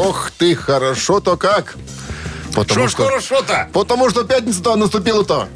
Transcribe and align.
Ох 0.00 0.30
ты, 0.38 0.54
хорошо-то 0.54 1.36
как. 1.36 1.76
Что 2.66 2.88
ж 2.88 2.94
хорошо-то? 2.94 3.68
Потому 3.72 4.10
что 4.10 4.24
пятница-то 4.24 4.74
наступила-то. 4.76 5.48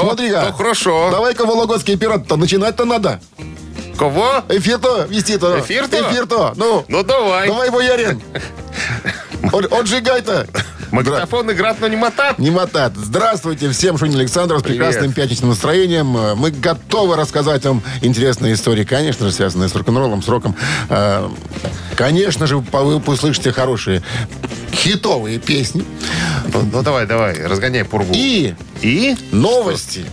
Смотри-ка. 0.00 0.46
ну 0.48 0.52
хорошо. 0.52 1.10
Давай-ка 1.10 1.44
Вологодский 1.44 1.96
пират-то 1.96 2.36
начинать-то 2.36 2.84
надо. 2.84 3.20
Кого? 3.98 4.42
Эфир-то 4.48 5.06
вести-то. 5.08 5.60
Эфир-то? 5.60 6.00
Эфир-то. 6.10 6.52
Ну, 6.56 6.84
Ну 6.88 7.02
давай. 7.04 7.46
давай, 7.48 7.70
боярин. 7.70 8.20
От- 9.52 9.72
Отжигай-то. 9.72 10.46
Магнитофон 10.90 11.50
играть, 11.52 11.80
но 11.80 11.88
не 11.88 11.96
мотат. 11.96 12.38
Не 12.38 12.50
мотат. 12.50 12.92
Здравствуйте 12.96 13.70
всем, 13.70 13.96
Шунин 13.96 14.18
Александров, 14.18 14.60
с 14.60 14.62
Привет. 14.62 14.78
прекрасным 14.78 15.12
пятничным 15.12 15.50
настроением. 15.50 16.16
Э, 16.16 16.34
Мы 16.34 16.50
готовы 16.50 17.16
рассказать 17.16 17.64
вам 17.64 17.82
интересные 18.02 18.52
истории, 18.54 18.84
конечно 18.84 19.26
же, 19.26 19.32
связанные 19.32 19.68
с 19.70 19.74
рок-н-роллом, 19.74 20.22
с 20.22 20.28
роком. 20.28 20.54
Конечно 21.96 22.46
же, 22.46 22.58
вы 22.58 22.96
услышите 22.96 23.52
хорошие 23.52 24.02
хитовые 24.72 25.38
песни 25.38 25.84
Ну, 26.52 26.62
ну, 26.72 26.82
давай, 26.82 27.06
давай, 27.06 27.34
разгоняй 27.46 27.84
пургу. 27.84 28.12
и 28.14 28.54
И? 28.80 29.16
новости. 29.30 30.04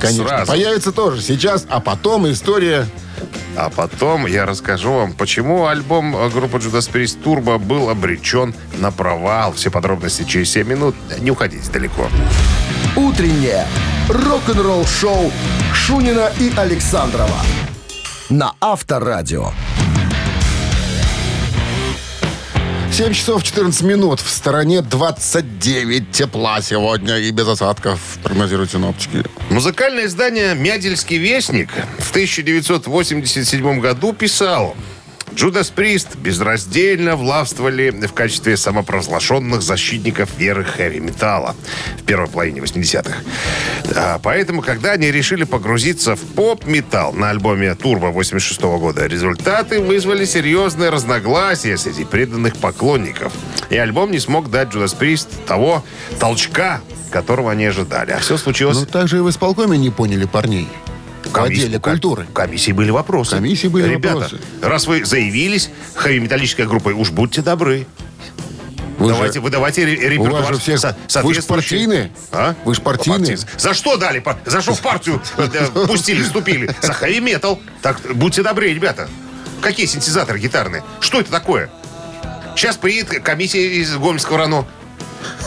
Конечно, 0.00 0.26
Сразу. 0.28 0.52
появится 0.52 0.92
тоже 0.92 1.22
сейчас, 1.22 1.64
а 1.68 1.80
потом 1.80 2.30
история 2.30 2.86
А 3.56 3.70
потом 3.70 4.26
я 4.26 4.46
расскажу 4.46 4.92
вам, 4.92 5.12
почему 5.12 5.66
альбом 5.66 6.12
группы 6.30 6.58
Judas 6.58 6.90
Priest 6.90 7.22
Turbo 7.22 7.58
был 7.58 7.88
обречен 7.88 8.54
на 8.78 8.90
провал. 8.90 9.52
Все 9.52 9.70
подробности 9.70 10.24
через 10.24 10.50
7 10.50 10.66
минут. 10.68 10.94
Не 11.20 11.30
уходите 11.30 11.70
далеко. 11.70 12.08
«Утреннее 12.96 13.66
рок-н-ролл-шоу» 14.08 15.32
Шунина 15.72 16.30
и 16.38 16.52
Александрова 16.56 17.38
на 18.28 18.54
Авторадио. 18.60 19.52
7 22.92 23.14
часов 23.14 23.42
14 23.42 23.82
минут. 23.84 24.20
В 24.20 24.28
стороне 24.28 24.82
29 24.82 26.10
тепла 26.10 26.60
сегодня 26.60 27.16
и 27.16 27.30
без 27.30 27.48
осадков, 27.48 27.98
прогнозируют 28.22 28.70
синоптики. 28.70 29.24
Музыкальное 29.48 30.04
издание 30.04 30.54
«Мядельский 30.54 31.16
вестник» 31.16 31.70
в 31.98 32.10
1987 32.10 33.80
году 33.80 34.12
писал 34.12 34.76
Джудас 35.34 35.70
Прист 35.70 36.16
безраздельно 36.16 37.16
властвовали 37.16 37.90
в 37.90 38.12
качестве 38.12 38.56
самопровозглашенных 38.56 39.62
защитников 39.62 40.30
веры 40.38 40.64
хэви-металла 40.64 41.56
в 41.98 42.02
первой 42.04 42.28
половине 42.28 42.60
80-х. 42.60 43.14
А, 43.96 44.20
поэтому, 44.22 44.62
когда 44.62 44.92
они 44.92 45.10
решили 45.10 45.44
погрузиться 45.44 46.16
в 46.16 46.20
поп-металл 46.20 47.12
на 47.12 47.30
альбоме 47.30 47.74
«Турбо» 47.74 48.06
86 48.06 48.60
года, 48.62 49.06
результаты 49.06 49.80
вызвали 49.80 50.24
серьезные 50.24 50.90
разногласия 50.90 51.76
среди 51.76 52.04
преданных 52.04 52.56
поклонников. 52.56 53.32
И 53.70 53.76
альбом 53.76 54.10
не 54.10 54.18
смог 54.18 54.50
дать 54.50 54.70
Джудас 54.70 54.94
Прист 54.94 55.28
того 55.46 55.84
толчка, 56.20 56.80
которого 57.10 57.52
они 57.52 57.66
ожидали. 57.66 58.12
А 58.12 58.18
все 58.18 58.36
случилось... 58.36 58.78
Ну, 58.78 58.86
также 58.86 59.18
и 59.18 59.20
в 59.20 59.30
исполкоме 59.30 59.78
не 59.78 59.90
поняли 59.90 60.24
парней. 60.24 60.68
В 61.32 61.42
отделе 61.42 61.78
культуры. 61.78 62.26
Комиссии 62.34 62.72
были 62.72 62.90
вопросы. 62.90 63.30
комиссии 63.36 63.68
были 63.68 63.88
Ребята, 63.88 64.14
вопросы. 64.16 64.40
раз 64.60 64.86
вы 64.86 65.04
заявились 65.04 65.70
хэви-металлической 65.94 66.66
группой, 66.66 66.92
уж 66.92 67.10
будьте 67.10 67.42
добры. 67.42 67.86
Вы 68.98 69.08
же- 69.08 69.14
давайте, 69.14 69.40
вы 69.40 69.50
давайте 69.50 69.84
ре- 69.84 69.96
У 69.96 70.10
репертуар 70.10 70.42
вас 70.44 70.54
же 70.54 70.60
всех... 70.60 70.78
со- 70.78 71.22
Вы 71.22 71.34
же 71.34 71.42
партийные. 71.42 72.12
А? 72.30 72.54
Вы 72.64 72.74
же 72.74 72.80
партийные. 72.82 73.36
За 73.58 73.74
что 73.74 73.96
дали? 73.96 74.22
За 74.46 74.60
что 74.60 74.74
в 74.74 74.80
партию 74.80 75.20
э, 75.38 75.48
пустили, 75.88 76.22
вступили? 76.22 76.70
За 76.82 76.92
хэви-метал. 76.92 77.58
Так, 77.80 78.00
будьте 78.14 78.42
добры, 78.42 78.72
ребята. 78.72 79.08
Какие 79.60 79.86
синтезаторы 79.86 80.38
гитарные? 80.38 80.84
Что 81.00 81.20
это 81.20 81.30
такое? 81.30 81.70
Сейчас 82.54 82.76
приедет 82.76 83.22
комиссия 83.22 83.80
из 83.80 83.96
Гомельского 83.96 84.38
РАНО. 84.38 84.66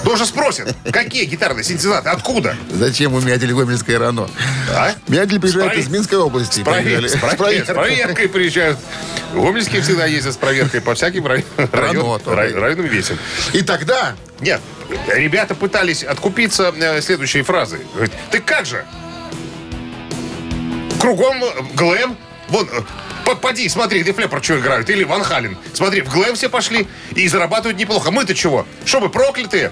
Тоже 0.03 0.25
спросят, 0.25 0.75
какие 0.91 1.25
гитарные 1.25 1.63
синтезаторы, 1.63 2.16
откуда? 2.16 2.56
Зачем 2.72 3.13
у 3.13 3.19
Мядель 3.22 3.53
Гомельское 3.53 3.97
рано? 3.97 4.30
А? 4.72 4.91
Мядель 5.08 5.40
приезжает 5.40 5.72
С 5.74 5.75
провер- 5.75 5.80
из 5.81 5.88
Минской 5.90 6.18
области. 6.19 6.59
С, 6.62 6.63
провер- 6.63 7.08
с 7.08 7.16
провер- 7.16 7.63
С 7.63 7.74
проверкой. 7.74 8.30
приезжают. 8.30 8.78
Гомельские 9.34 9.81
всегда 9.81 10.06
ездят 10.06 10.34
с 10.35 10.38
проверкой 10.38 10.81
по 10.81 10.94
всяким 10.94 11.25
рай- 11.25 11.44
район- 11.58 12.22
рай- 12.25 12.53
районам 12.53 12.85
весим. 12.85 13.18
И 13.53 13.62
тогда 13.62 14.16
Нет, 14.41 14.62
ребята 15.08 15.56
пытались 15.56 16.03
откупиться 16.03 16.74
э, 16.78 17.02
следующей 17.02 17.41
фразой. 17.41 17.80
Говорит, 17.94 18.14
ты 18.31 18.40
как 18.40 18.66
же? 18.66 18.85
Кругом 21.00 21.44
э, 21.44 21.47
глэм. 21.75 22.18
Вон, 22.50 22.68
э, 22.72 22.81
поди, 23.25 23.68
смотри, 23.69 24.02
где 24.02 24.13
Флеппер 24.13 24.44
что 24.44 24.59
играют. 24.59 24.90
Или 24.90 25.03
Ван 25.03 25.24
Хален. 25.24 25.58
Смотри, 25.74 26.02
в 26.02 26.09
глэм 26.13 26.36
все 26.36 26.50
пошли 26.50 26.88
и 27.16 27.28
зарабатывают 27.28 27.78
неплохо. 27.80 28.12
Мы-то 28.12 28.36
чего? 28.36 28.66
Что 28.86 29.00
мы, 29.02 29.09
проклятые? 29.09 29.72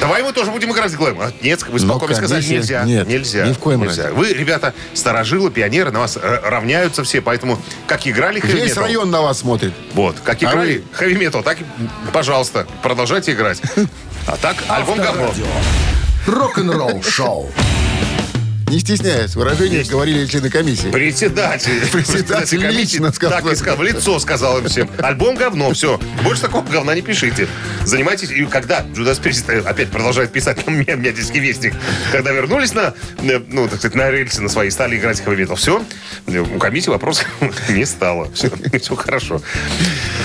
Давай 0.00 0.22
мы 0.22 0.32
тоже 0.32 0.50
будем 0.50 0.70
играть 0.72 0.92
в 0.92 0.96
глэм. 0.96 1.18
А, 1.20 1.32
нет, 1.42 1.62
вы 1.66 1.80
Но 1.80 1.86
спокойно 1.94 2.14
сказали, 2.14 2.40
комиссия- 2.40 2.54
нельзя. 2.56 2.84
нет, 2.84 3.08
нельзя. 3.08 3.46
ни 3.46 3.52
в 3.52 3.58
коем 3.58 3.80
нельзя. 3.82 4.04
разе. 4.04 4.14
Вы, 4.14 4.32
ребята, 4.32 4.74
старожилы, 4.94 5.50
пионеры, 5.50 5.90
на 5.90 6.00
вас 6.00 6.16
э, 6.16 6.40
равняются 6.44 7.02
все, 7.04 7.20
поэтому 7.20 7.58
как 7.86 8.06
играли 8.06 8.38
весь 8.40 8.50
хэви-метал, 8.52 8.82
район 8.84 9.10
на 9.10 9.22
вас 9.22 9.38
смотрит. 9.40 9.72
вот, 9.94 10.16
как 10.22 10.42
А 10.42 10.46
играли 10.46 10.84
хэви-метал, 10.92 11.42
так, 11.42 11.60
и, 11.60 11.64
пожалуйста, 12.12 12.66
продолжайте 12.82 13.32
играть. 13.32 13.60
А 14.26 14.36
так, 14.36 14.56
альбом 14.68 14.98
говно. 14.98 15.24
Авторадио. 15.28 15.46
Рок-н-ролл-шоу. 16.26 17.50
Не 18.68 18.80
стесняясь 18.80 19.34
выражений, 19.34 19.82
говорили 19.82 20.26
члены 20.26 20.50
комиссии. 20.50 20.88
Председатель. 20.90 21.80
Председатель 21.90 22.66
лично 22.66 23.10
сказал. 23.12 23.40
Так 23.40 23.52
и 23.52 23.56
сказал, 23.56 23.78
в 23.78 23.82
лицо 23.82 24.18
сказал 24.18 24.58
им 24.58 24.68
всем. 24.68 24.90
Альбом 24.98 25.36
говно, 25.36 25.72
все. 25.72 25.98
Больше 26.22 26.42
такого 26.42 26.62
говна 26.64 26.94
не 26.94 27.00
пишите. 27.00 27.48
Занимайтесь. 27.84 28.30
И 28.30 28.44
когда 28.44 28.84
Джудас 28.94 29.18
Прист 29.18 29.48
э, 29.48 29.60
опять 29.60 29.90
продолжает 29.90 30.32
писать 30.32 30.66
нам 30.66 30.78
Мядельский 30.78 31.40
вестник, 31.40 31.74
когда 32.12 32.32
вернулись 32.32 32.74
на, 32.74 32.94
э, 33.22 33.40
ну, 33.48 33.68
так 33.68 33.78
сказать, 33.78 33.94
на 33.94 34.10
рельсы 34.10 34.42
на 34.42 34.50
свои, 34.50 34.68
стали 34.68 34.96
играть 34.96 35.22
хэви 35.22 35.48
метал. 35.48 35.56
Все, 35.56 35.82
у 36.26 36.58
комиссии 36.58 36.90
вопросов 36.90 37.26
не 37.70 37.86
стало. 37.86 38.30
Все, 38.32 38.50
все 38.80 38.94
хорошо. 38.94 39.40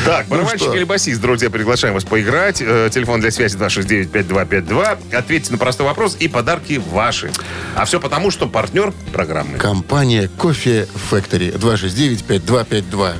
Так, 0.06 0.28
барабанщик 0.28 0.68
что? 0.68 0.76
или 0.76 0.84
басист, 0.84 1.22
друзья, 1.22 1.50
приглашаем 1.50 1.94
вас 1.94 2.04
поиграть. 2.04 2.62
Э, 2.62 2.90
Телефон 2.92 3.22
для 3.22 3.32
связи 3.32 3.58
269-5252. 3.58 5.16
Ответьте 5.16 5.52
на 5.52 5.58
простой 5.58 5.86
вопрос, 5.86 6.18
и 6.20 6.28
подарки 6.28 6.82
ваши. 6.92 7.32
А 7.76 7.86
все 7.86 8.02
потому, 8.02 8.32
что 8.34 8.48
партнер 8.48 8.92
программы. 9.14 9.60
Компания 9.60 10.28
Кофе 10.28 10.88
Factory 11.12 11.56
269-5252. 11.56 13.14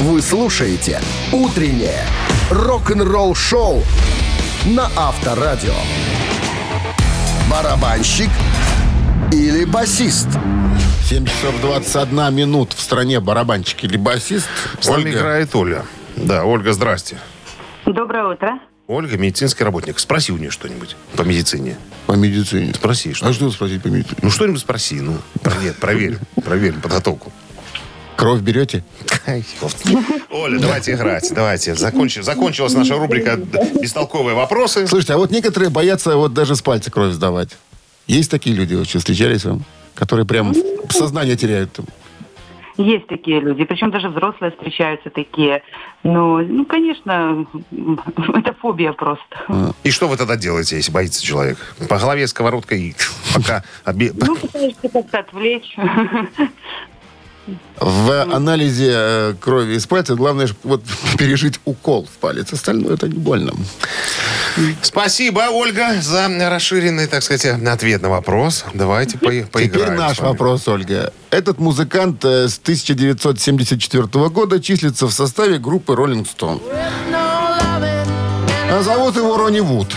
Вы 0.00 0.20
слушаете 0.20 1.00
«Утреннее 1.32 2.04
рок-н-ролл-шоу» 2.50 3.82
на 4.66 4.90
Авторадио. 4.94 5.72
Барабанщик 7.50 8.28
или 9.32 9.64
басист? 9.64 10.28
7 11.08 11.24
часов 11.26 11.58
21 11.62 12.34
минут 12.34 12.74
в 12.74 12.80
стране 12.80 13.20
барабанщик 13.20 13.84
или 13.84 13.96
басист. 13.96 14.48
С 14.80 14.88
нами 14.88 15.04
Ольга. 15.04 15.18
играет 15.18 15.54
Оля. 15.56 15.84
Да, 16.16 16.44
Ольга, 16.44 16.74
здрасте. 16.74 17.16
Доброе 17.86 18.34
утро. 18.34 18.58
Ольга, 18.92 19.16
медицинский 19.16 19.64
работник. 19.64 19.98
Спроси 19.98 20.32
у 20.32 20.36
нее 20.36 20.50
что-нибудь 20.50 20.96
по 21.16 21.22
медицине. 21.22 21.78
По 22.06 22.12
медицине. 22.12 22.74
Спроси, 22.74 23.14
что. 23.14 23.26
А 23.26 23.32
что 23.32 23.50
спросить 23.50 23.82
по 23.82 23.88
медицине? 23.88 24.18
Ну, 24.20 24.30
что-нибудь 24.30 24.60
спроси. 24.60 25.00
Ну, 25.00 25.16
проверь, 25.42 25.72
проверь. 25.72 26.18
Проверь 26.44 26.74
подготовку. 26.74 27.32
Кровь 28.16 28.42
берете? 28.42 28.84
Оля, 30.30 30.58
давайте 30.58 30.92
играть. 30.92 31.32
Давайте. 31.34 31.72
Закончи- 31.72 32.22
закончилась 32.22 32.74
наша 32.74 32.96
рубрика 32.98 33.36
«Бестолковые 33.80 34.34
вопросы». 34.36 34.86
Слушайте, 34.86 35.14
а 35.14 35.16
вот 35.16 35.30
некоторые 35.30 35.70
боятся 35.70 36.16
вот 36.16 36.34
даже 36.34 36.54
с 36.54 36.60
пальца 36.60 36.90
кровь 36.90 37.14
сдавать. 37.14 37.56
Есть 38.06 38.30
такие 38.30 38.54
люди, 38.54 38.84
что 38.84 38.98
встречались 38.98 39.44
вам, 39.46 39.64
которые 39.94 40.26
прям 40.26 40.54
сознание 40.90 41.36
теряют? 41.36 41.80
Есть 42.76 43.06
такие 43.06 43.40
люди, 43.40 43.64
причем 43.64 43.90
даже 43.90 44.08
взрослые 44.08 44.50
встречаются 44.52 45.10
такие. 45.10 45.62
Ну, 46.02 46.38
ну, 46.38 46.64
конечно, 46.64 47.46
это 48.34 48.54
фобия 48.54 48.92
просто. 48.92 49.74
И 49.84 49.90
что 49.90 50.08
вы 50.08 50.16
тогда 50.16 50.36
делаете, 50.36 50.76
если 50.76 50.92
боится 50.92 51.22
человек? 51.24 51.58
По 51.88 51.98
голове 51.98 52.26
сковородкой 52.26 52.94
пока... 53.34 53.62
Ну, 53.86 54.36
пытаешься 54.36 54.88
как-то 54.88 55.18
отвлечь. 55.18 55.76
В 57.80 58.22
анализе 58.22 58.92
э, 58.94 59.34
крови 59.40 59.74
из 59.74 59.86
пальца 59.86 60.14
главное 60.14 60.48
вот 60.62 60.82
пережить 61.18 61.58
укол 61.64 62.06
в 62.06 62.18
палец. 62.18 62.52
Остальное 62.52 62.94
это 62.94 63.08
не 63.08 63.18
больно. 63.18 63.52
Спасибо, 64.82 65.48
Ольга, 65.50 66.00
за 66.00 66.28
расширенный, 66.50 67.06
так 67.06 67.22
сказать, 67.22 67.46
ответ 67.46 68.02
на 68.02 68.10
вопрос. 68.10 68.64
Давайте 68.74 69.18
по 69.18 69.26
поиграем. 69.26 69.70
Теперь 69.70 69.90
наш 69.90 70.20
вопрос, 70.20 70.68
Ольга. 70.68 71.12
Этот 71.30 71.58
музыкант 71.58 72.24
э, 72.24 72.48
с 72.48 72.58
1974 72.58 74.02
года 74.28 74.60
числится 74.60 75.06
в 75.06 75.12
составе 75.12 75.58
группы 75.58 75.94
Rolling 75.94 76.26
Stone. 76.26 76.60
А 78.70 78.82
зовут 78.82 79.16
его 79.16 79.36
Ронни 79.36 79.60
Вуд. 79.60 79.88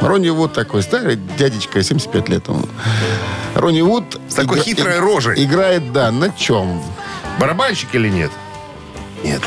Ронни 0.00 0.30
Вуд 0.30 0.52
такой 0.52 0.82
старый 0.82 1.18
дядечка, 1.38 1.82
75 1.82 2.28
лет 2.28 2.48
ему. 2.48 2.66
Ронни 3.54 3.80
Вуд... 3.82 4.20
С 4.28 4.34
такой 4.34 4.58
игра- 4.58 4.64
хитрой 4.64 4.98
рожей. 4.98 5.44
Играет, 5.44 5.92
да, 5.92 6.10
на 6.10 6.30
чем? 6.30 6.82
Барабанщик 7.38 7.94
или 7.94 8.08
нет? 8.08 8.30
Нет. 9.22 9.42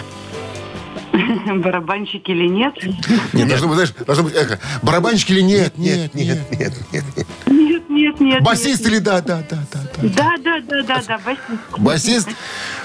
Барабанщик 1.63 2.27
или 2.29 2.47
нет? 2.47 2.73
Нет, 3.33 3.47
должно 3.47 3.67
быть, 3.67 3.75
знаешь, 3.75 3.93
должно 4.05 4.23
быть 4.25 4.35
эхо. 4.35 4.59
Барабанщик 4.81 5.31
или 5.31 5.41
нет? 5.41 5.77
Нет, 5.77 6.13
нет. 6.13 6.39
нет, 6.51 6.73
нет. 6.91 7.03
Нет, 7.47 7.89
нет, 7.89 8.19
нет. 8.19 8.41
Басист 8.43 8.81
нет. 8.81 8.89
или 8.89 8.99
да, 8.99 9.21
да, 9.21 9.43
да, 9.49 9.57
да, 9.71 9.79
да. 9.95 10.09
Да, 10.09 10.35
да, 10.43 10.59
да, 10.61 10.83
да, 10.83 11.01
да, 11.07 11.17
басист. 11.19 11.77
Басист? 11.77 12.29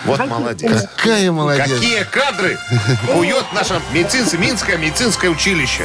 Вот 0.05 0.27
молодец. 0.27 0.89
Какая 0.97 1.31
молодец. 1.33 1.69
Какие 1.69 2.05
кадры 2.05 2.59
кует 3.13 3.45
наше 3.53 3.81
медицинское, 3.93 4.39
Минское 4.39 4.79
медицинское 4.79 5.29
училище. 5.29 5.85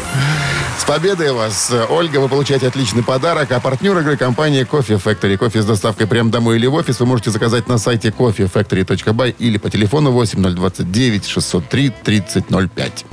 С 0.80 0.84
победой 0.84 1.32
вас, 1.32 1.72
Ольга. 1.90 2.20
Вы 2.20 2.30
получаете 2.30 2.68
отличный 2.68 3.04
подарок. 3.04 3.52
А 3.52 3.60
партнер 3.60 3.98
игры 4.00 4.18
компания 4.18 4.64
Coffee 4.64 5.02
Factory. 5.02 5.38
Кофе 5.38 5.62
с 5.62 5.66
доставкой 5.66 6.08
прямо 6.08 6.32
домой 6.32 6.58
или 6.58 6.68
в 6.68 6.74
офис 6.74 7.00
вы 7.00 7.06
можете 7.06 7.32
заказать 7.32 7.68
на 7.68 7.78
сайте 7.78 8.10
coffeefactory.by 8.10 9.36
или 9.40 9.58
по 9.58 9.70
телефону 9.70 10.12
8029 10.12 11.28
603 11.28 11.90
3005. 12.04 13.06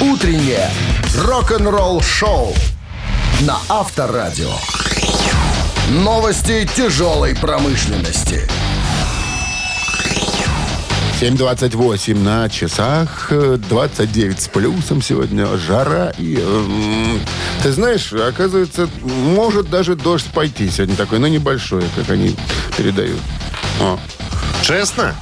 Утреннее 0.00 0.70
рок-н-ролл-шоу 1.16 2.54
на 3.40 3.58
Авторадио. 3.68 4.52
Новости 5.90 6.68
тяжелой 6.76 7.34
промышленности. 7.34 8.48
7.28 11.20 12.14
на 12.22 12.48
часах, 12.48 13.26
э, 13.30 13.56
29 13.68 14.40
с 14.40 14.46
плюсом 14.46 15.02
сегодня, 15.02 15.46
жара 15.56 16.12
и... 16.16 16.36
эм, 16.36 17.20
ты 17.60 17.72
знаешь, 17.72 18.12
оказывается, 18.12 18.88
может 19.02 19.68
даже 19.68 19.96
дождь 19.96 20.26
пойти 20.32 20.70
сегодня 20.70 20.94
такой, 20.94 21.18
но 21.18 21.26
небольшой, 21.26 21.82
как 21.96 22.08
они 22.10 22.36
передают. 22.76 23.18
О, 23.80 23.98
Честно? 24.62 25.12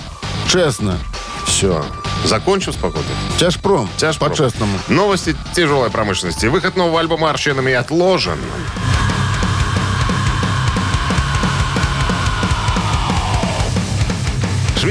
честно. 0.52 0.98
Все. 1.46 1.82
Закончил 2.26 2.74
с 2.74 2.76
погодой. 2.76 3.04
Тяжпром. 3.38 3.88
Тяжпром. 3.96 4.30
По-честному. 4.30 4.78
Новости 4.88 5.34
тяжелой 5.54 5.90
промышленности. 5.90 6.44
Выход 6.46 6.76
нового 6.76 7.00
альбома 7.00 7.30
Арченами 7.30 7.72
отложен. 7.72 8.38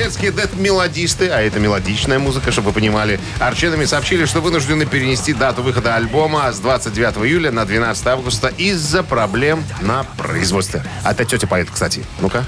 Шведские 0.06 0.31
дед-мелодисты, 0.34 1.30
а 1.30 1.42
это 1.42 1.60
мелодичная 1.60 2.19
музыка, 2.19 2.52
чтобы 2.52 2.68
вы 2.68 2.74
понимали, 2.75 3.19
Арченами 3.40 3.86
сообщили, 3.86 4.25
что 4.25 4.40
вынуждены 4.40 4.86
перенести 4.86 5.34
дату 5.34 5.63
выхода 5.63 5.96
альбома 5.96 6.54
с 6.54 6.60
29 6.60 7.25
июля 7.25 7.52
на 7.52 7.66
12 7.66 8.06
августа 8.06 8.50
из-за 8.56 9.02
проблем 9.02 9.63
на 9.81 10.04
производстве. 10.04 10.84
Опять 11.04 11.30
тетя 11.30 11.48
поет, 11.48 11.69
кстати. 11.72 12.06
Ну-ка. 12.19 12.46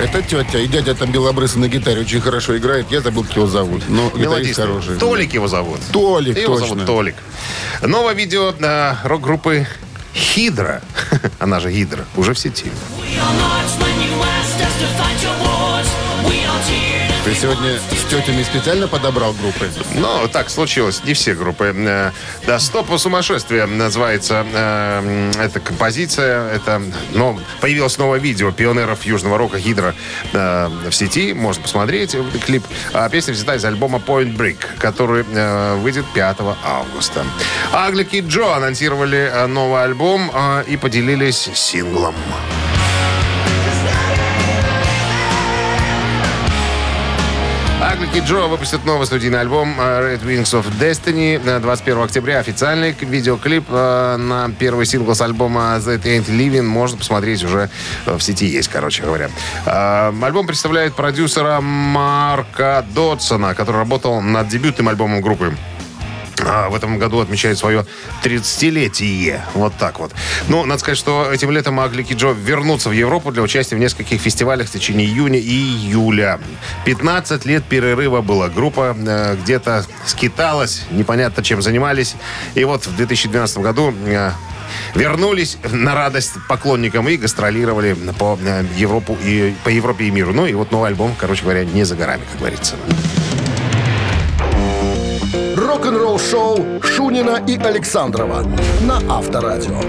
Это 0.00 0.22
тетя. 0.22 0.58
И 0.58 0.66
дядя 0.66 0.96
там 0.96 1.12
белобрысый 1.12 1.60
на 1.60 1.68
гитаре 1.68 2.00
очень 2.00 2.20
хорошо 2.20 2.58
играет. 2.58 2.90
Я 2.90 3.00
забыл, 3.00 3.22
как 3.22 3.36
его 3.36 3.46
зовут. 3.46 3.84
Но 3.88 4.10
гитарист 4.10 4.56
хороший. 4.56 4.96
Толик 4.96 5.34
его 5.34 5.46
зовут. 5.46 5.78
Толик, 5.92 6.36
Его 6.36 6.54
точно. 6.58 6.66
зовут 6.66 6.86
Толик. 6.86 7.14
Новое 7.80 8.14
видео 8.14 8.52
э, 8.58 8.94
рок-группы 9.04 9.68
Хидра, 10.14 10.82
она 11.38 11.60
же 11.60 11.70
Гидра, 11.72 12.04
уже 12.16 12.34
в 12.34 12.38
сети. 12.38 12.70
Ты 17.24 17.36
сегодня 17.36 17.78
с 17.78 18.10
тетями 18.10 18.42
специально 18.42 18.88
подобрал 18.88 19.32
группы? 19.32 19.70
Ну, 19.94 20.26
так 20.26 20.50
случилось, 20.50 21.02
не 21.04 21.14
все 21.14 21.34
группы. 21.34 21.72
Э, 21.72 22.10
Да, 22.48 22.58
«Стоп 22.58 22.88
по 22.88 22.98
сумасшествию» 22.98 23.68
называется 23.68 24.44
э, 24.52 25.30
эта 25.38 25.60
композиция. 25.60 26.50
Это, 26.52 26.82
но 27.12 27.38
появилось 27.60 27.96
новое 27.96 28.18
видео 28.18 28.50
пионеров 28.50 29.04
южного 29.04 29.38
рока 29.38 29.60
Гидра 29.60 29.94
э, 30.32 30.68
в 30.90 30.92
сети. 30.92 31.32
Можно 31.32 31.62
посмотреть 31.62 32.16
клип. 32.44 32.64
А 32.92 33.08
песня 33.08 33.34
взята 33.34 33.54
из 33.54 33.64
альбома 33.64 34.02
Point 34.04 34.36
Break, 34.36 34.58
который 34.78 35.24
э, 35.32 35.76
выйдет 35.76 36.06
5 36.14 36.38
августа. 36.64 37.24
Аглик 37.72 38.14
и 38.14 38.20
Джо 38.20 38.56
анонсировали 38.56 39.30
э, 39.32 39.46
новый 39.46 39.84
альбом 39.84 40.28
э, 40.34 40.64
и 40.66 40.76
поделились 40.76 41.48
синглом. 41.54 42.16
Аглик 47.82 48.14
и 48.14 48.20
Джо 48.20 48.46
выпустят 48.46 48.84
новый 48.84 49.06
студийный 49.06 49.40
альбом 49.40 49.74
э, 49.76 50.14
Red 50.14 50.24
Wings 50.24 50.52
of 50.52 50.66
Destiny 50.78 51.40
э, 51.44 51.58
21 51.58 52.02
октября. 52.02 52.38
Официальный 52.38 52.92
видеоклип 52.92 53.64
э, 53.68 54.16
на 54.18 54.50
первый 54.56 54.86
сингл 54.86 55.16
с 55.16 55.20
альбома 55.20 55.76
That 55.78 56.02
Ain't 56.04 56.28
Living 56.28 56.62
можно 56.62 56.96
посмотреть 56.96 57.42
уже 57.42 57.70
э, 58.06 58.16
в 58.16 58.22
сети 58.22 58.46
есть, 58.46 58.68
короче 58.68 59.02
говоря. 59.02 59.30
Э, 59.66 60.12
Альбом 60.22 60.46
представляет 60.46 60.94
продюсера 60.94 61.60
Марка 61.60 62.84
Дотсона, 62.94 63.52
который 63.54 63.78
работал 63.78 64.20
над 64.20 64.46
дебютным 64.46 64.88
альбомом 64.88 65.20
группы. 65.20 65.52
А, 66.44 66.68
в 66.68 66.74
этом 66.74 66.98
году 66.98 67.20
отмечает 67.20 67.58
свое 67.58 67.86
30-летие. 68.24 69.40
Вот 69.54 69.74
так 69.78 69.98
вот. 70.00 70.12
Ну, 70.48 70.64
надо 70.64 70.80
сказать, 70.80 70.98
что 70.98 71.30
этим 71.30 71.50
летом 71.50 71.78
Аглик 71.80 72.10
и 72.10 72.14
Джо 72.14 72.32
вернутся 72.32 72.88
в 72.88 72.92
Европу 72.92 73.30
для 73.30 73.42
участия 73.42 73.76
в 73.76 73.78
нескольких 73.78 74.20
фестивалях 74.20 74.68
в 74.68 74.72
течение 74.72 75.06
июня 75.06 75.38
и 75.38 75.50
июля. 75.50 76.40
15 76.84 77.44
лет 77.44 77.64
перерыва 77.64 78.20
была. 78.20 78.48
Группа 78.48 78.96
э, 78.98 79.36
где-то 79.42 79.84
скиталась, 80.06 80.84
непонятно 80.90 81.42
чем 81.42 81.62
занимались. 81.62 82.16
И 82.54 82.64
вот 82.64 82.86
в 82.86 82.96
2012 82.96 83.58
году 83.58 83.94
э, 84.06 84.30
вернулись 84.94 85.58
на 85.70 85.94
радость 85.94 86.32
поклонникам 86.48 87.08
и 87.08 87.16
гастролировали 87.16 87.94
по 88.18 88.38
э, 88.42 88.64
Европу 88.76 89.16
и 89.22 89.54
по 89.64 89.68
Европе 89.68 90.06
и 90.06 90.10
миру. 90.10 90.32
Ну 90.32 90.46
и 90.46 90.54
вот 90.54 90.72
новый 90.72 90.88
альбом, 90.88 91.14
короче 91.16 91.42
говоря, 91.42 91.64
не 91.64 91.84
за 91.84 91.94
горами, 91.94 92.22
как 92.30 92.38
говорится. 92.38 92.74
Рок-н-ролл-шоу 95.72 96.82
Шунина 96.82 97.42
и 97.48 97.56
Александрова 97.56 98.44
на 98.82 98.98
Авторадио. 99.08 99.80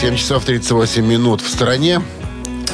7 0.00 0.16
часов 0.16 0.46
38 0.46 1.04
минут 1.04 1.42
в 1.42 1.50
стороне. 1.50 2.00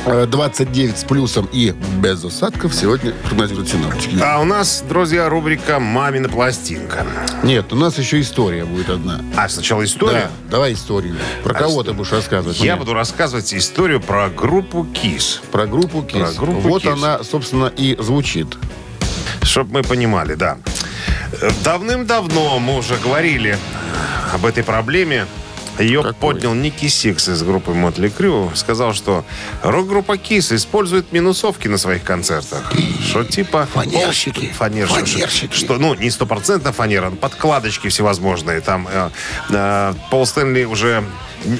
Э, 0.04 0.26
29 0.26 0.98
с 0.98 1.04
плюсом 1.04 1.48
и 1.52 1.72
без 1.98 2.24
осадков 2.24 2.74
сегодня 2.74 3.12
прогнозируют 3.12 3.68
синоптики. 3.68 4.18
А 4.20 4.40
у 4.40 4.44
нас, 4.44 4.82
друзья, 4.88 5.28
рубрика 5.28 5.78
«Мамина 5.78 6.28
пластинка». 6.28 7.06
Нет, 7.44 7.72
у 7.72 7.76
нас 7.76 7.98
еще 7.98 8.20
история 8.20 8.64
будет 8.64 8.90
одна. 8.90 9.20
А, 9.36 9.48
сначала 9.48 9.84
история. 9.84 10.28
Да, 10.46 10.50
давай 10.50 10.72
историю. 10.72 11.14
Про 11.44 11.52
А 11.52 11.58
кого 11.58 11.70
что? 11.74 11.84
ты 11.84 11.92
будешь 11.92 12.10
рассказывать? 12.10 12.58
Я 12.58 12.72
мне? 12.74 12.80
буду 12.80 12.94
рассказывать 12.94 13.54
историю 13.54 14.00
про 14.00 14.28
группу 14.28 14.84
Kiss. 14.84 15.40
Про 15.52 15.66
группу 15.66 16.02
Kiss. 16.02 16.30
Про 16.34 16.46
группу 16.46 16.68
вот 16.68 16.82
«Kiss». 16.82 16.92
она, 16.92 17.22
собственно, 17.22 17.66
и 17.76 17.96
звучит. 18.00 18.48
Чтобы 19.42 19.74
мы 19.74 19.82
понимали, 19.84 20.34
да. 20.34 20.58
Э, 21.40 21.50
Давным-давно 21.62 22.58
мы 22.58 22.76
уже 22.76 22.96
говорили 22.96 23.56
об 24.34 24.46
этой 24.46 24.64
проблеме. 24.64 25.26
Ее 25.78 26.02
Какой? 26.02 26.14
поднял 26.14 26.54
Никки 26.54 26.86
Сикс 26.86 27.28
из 27.28 27.42
группы 27.42 27.72
Mötley 27.72 28.08
Crüe. 28.08 28.50
Сказал, 28.54 28.92
что 28.92 29.24
рок-группа 29.62 30.16
Кис 30.18 30.52
использует 30.52 31.12
минусовки 31.12 31.68
на 31.68 31.78
своих 31.78 32.04
концертах. 32.04 32.72
Что 33.00 33.24
типа... 33.24 33.66
Фанерщики. 33.72 34.46
пол- 34.46 34.54
Фанерщики. 34.54 35.20
Фанерщики. 35.20 35.54
Что, 35.54 35.78
ну, 35.78 35.94
не 35.94 36.10
стопроцентно 36.10 36.72
фанера, 36.72 37.10
но 37.10 37.16
подкладочки 37.16 37.88
всевозможные. 37.88 38.60
Там 38.60 38.86
э, 38.90 39.10
э, 39.50 39.94
Пол 40.10 40.26
Стэнли 40.26 40.64
уже 40.64 41.04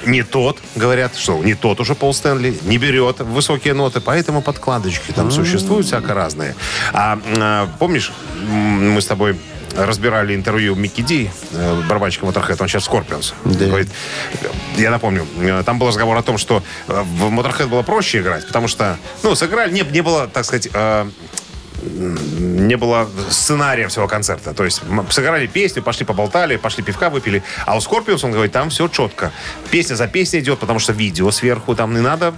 не 0.07 0.23
тот, 0.23 0.59
говорят, 0.77 1.17
что 1.17 1.43
не 1.43 1.55
тот 1.55 1.81
уже 1.81 1.95
Пол 1.95 2.15
Стэнли, 2.15 2.57
не 2.63 2.79
берет 2.79 3.21
высокие 3.21 3.75
ноты, 3.75 4.01
поэтому 4.01 4.43
подкладочки 4.43 5.11
там 5.13 5.31
существуют 5.31 5.87
всяко 5.87 6.15
разные. 6.15 6.55
А 6.93 7.19
э, 7.25 7.67
помнишь, 7.79 8.13
мы 8.47 9.01
с 9.01 9.07
тобой 9.07 9.39
разбирали 9.77 10.35
интервью 10.35 10.75
Микки 10.75 11.03
Ди, 11.03 11.31
э, 11.53 11.83
барабанщика 11.89 12.27
Motorhead, 12.27 12.57
он 12.61 12.69
сейчас 12.69 12.89
Scorpions. 12.89 13.35
Да. 13.45 13.67
Говорит, 13.67 13.89
я 14.77 14.91
напомню, 14.91 15.27
э, 15.39 15.63
там 15.65 15.79
был 15.79 15.89
разговор 15.89 16.17
о 16.17 16.23
том, 16.23 16.39
что 16.39 16.63
э, 16.89 17.03
в 17.03 17.25
Motorhead 17.33 17.67
было 17.67 17.83
проще 17.83 18.21
играть, 18.21 18.47
потому 18.47 18.69
что, 18.69 18.99
ну, 19.23 19.35
сыграли, 19.35 19.73
не, 19.73 19.83
не 19.83 20.03
было, 20.03 20.27
так 20.29 20.45
сказать, 20.45 20.69
не 21.83 22.77
было 22.77 23.09
сценария 23.31 23.89
всего 23.89 24.09
концерта. 24.09 24.55
То 24.55 24.65
есть 24.65 24.83
сыграли 25.11 25.47
песню, 25.47 25.83
пошли 25.83 26.05
поболтали, 26.07 26.57
пошли 26.57 26.83
пивка 26.83 27.11
выпили. 27.11 27.43
А 27.67 27.77
у 27.77 27.81
Скорпионс, 27.81 28.25
он 28.25 28.33
говорит, 28.33 28.53
там 28.53 28.71
все 28.71 28.89
четко. 28.89 29.33
Песня 29.71 29.95
за 29.95 30.07
песней 30.07 30.41
идет, 30.41 30.59
потому 30.59 30.79
что 30.79 30.93
видео 30.93 31.31
сверху, 31.31 31.75
там 31.75 31.95
не 31.95 32.01
надо 32.01 32.35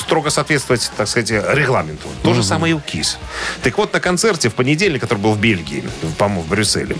строго 0.00 0.30
соответствовать, 0.30 0.90
так 0.96 1.08
сказать, 1.08 1.30
регламенту. 1.30 2.08
То 2.22 2.34
же 2.34 2.42
самое 2.42 2.72
и 2.72 2.74
у 2.74 2.80
Kiss. 2.80 3.18
Так 3.62 3.76
вот, 3.78 3.92
на 3.92 4.00
концерте 4.00 4.48
в 4.48 4.54
понедельник, 4.54 5.00
который 5.00 5.18
был 5.18 5.32
в 5.32 5.40
Бельгии, 5.40 5.84
по-моему, 6.18 6.42
в 6.42 6.48
Брюсселе. 6.48 6.96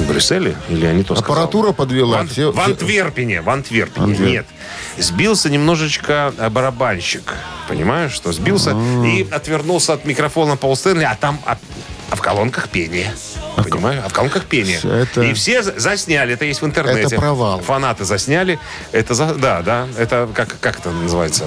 В 0.00 0.08
Брюсселе? 0.08 0.56
Или 0.68 0.86
они 0.86 1.02
то 1.04 1.14
сказал? 1.14 1.32
Аппаратура 1.34 1.72
подвела. 1.72 2.16
В, 2.18 2.20
Ан- 2.20 2.28
Все- 2.28 2.52
в 2.52 2.58
Антверпене, 2.60 3.42
в 3.42 3.50
Антверпене, 3.50 4.04
Антверп. 4.06 4.30
нет. 4.30 4.46
Сбился 4.98 5.50
немножечко 5.50 6.32
э, 6.38 6.48
барабанщик. 6.48 7.34
Понимаешь, 7.68 8.12
что 8.12 8.32
сбился 8.32 8.70
и 9.04 9.26
отвернулся 9.30 9.92
от 9.94 10.04
микрофона 10.04 10.56
Пол 10.56 10.74
Стэнли, 10.76 11.04
а 11.04 11.14
там 11.14 11.38
а, 11.46 11.56
а 12.10 12.16
в 12.16 12.20
колонках 12.22 12.68
пение. 12.70 13.12
Понимаешь? 13.56 14.02
А 14.04 14.08
в 14.08 14.12
колонках 14.12 14.46
пение. 14.46 14.78
Это- 14.82 15.22
И 15.22 15.34
все 15.34 15.62
за- 15.62 15.78
засняли, 15.78 16.32
это 16.34 16.44
есть 16.46 16.62
в 16.62 16.66
интернете. 16.66 17.02
Это 17.02 17.16
провал. 17.16 17.60
Фанаты 17.60 18.04
засняли. 18.04 18.58
Это 18.92 19.14
за, 19.14 19.34
да, 19.34 19.60
да, 19.62 19.86
это 19.98 20.28
как, 20.34 20.56
как 20.60 20.78
это 20.80 20.90
называется? 20.90 21.44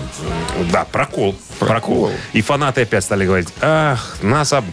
Да, 0.71 0.85
прокол. 0.85 1.35
Прокол. 1.59 2.11
И 2.33 2.41
фанаты 2.41 2.81
опять 2.83 3.03
стали 3.03 3.25
говорить, 3.25 3.49
ах, 3.61 4.17
нас 4.21 4.53
об- 4.53 4.65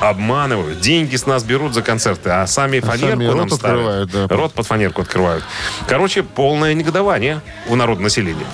обманывают, 0.00 0.80
деньги 0.80 1.16
с 1.16 1.26
нас 1.26 1.44
берут 1.44 1.74
за 1.74 1.82
концерты, 1.82 2.30
а 2.30 2.46
сами 2.46 2.80
фанерку 2.80 3.10
сами 3.10 3.26
нам 3.26 3.38
рот 3.38 3.52
ставят. 3.52 3.76
открывают, 3.76 4.10
да. 4.10 4.26
Рот 4.36 4.52
под 4.54 4.66
фанерку 4.66 5.02
открывают. 5.02 5.44
Короче, 5.86 6.22
полное 6.22 6.74
негодование 6.74 7.40
у 7.68 7.76
народного 7.76 8.04
населения. 8.04 8.46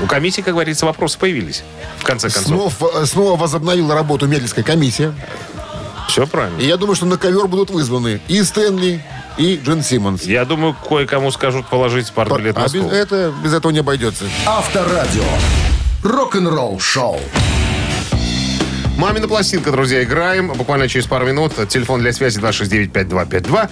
У 0.00 0.06
комиссии, 0.06 0.40
как 0.40 0.54
говорится, 0.54 0.86
вопросы 0.86 1.18
появились. 1.18 1.62
В 1.98 2.04
конце 2.04 2.28
концов. 2.30 2.72
Снова, 2.76 3.04
снова 3.04 3.36
возобновила 3.38 3.94
работу 3.94 4.26
медицинская 4.26 4.64
комиссия. 4.64 5.14
Все 6.08 6.26
правильно. 6.26 6.58
И 6.60 6.66
я 6.66 6.76
думаю, 6.76 6.96
что 6.96 7.06
на 7.06 7.16
ковер 7.16 7.46
будут 7.46 7.70
вызваны 7.70 8.20
и 8.28 8.42
Стэнли, 8.42 9.02
и 9.38 9.56
Джин 9.64 9.82
Симмонс. 9.82 10.22
Я 10.24 10.44
думаю, 10.44 10.74
кое-кому 10.88 11.30
скажут 11.30 11.66
положить 11.66 12.12
партбилет 12.12 12.56
на 12.56 12.62
А 12.62 12.64
без, 12.64 12.70
стол. 12.72 12.90
это, 12.90 13.32
без 13.42 13.52
этого 13.52 13.72
не 13.72 13.78
обойдется. 13.80 14.24
Авторадио. 14.46 15.22
Рок-н-ролл 16.02 16.78
шоу. 16.80 17.18
Мамина 18.96 19.26
пластинка, 19.26 19.72
друзья, 19.72 20.04
играем. 20.04 20.52
Буквально 20.52 20.88
через 20.88 21.06
пару 21.06 21.26
минут. 21.26 21.52
Телефон 21.68 22.00
для 22.00 22.12
связи 22.12 22.38
269-5252. 22.40 23.68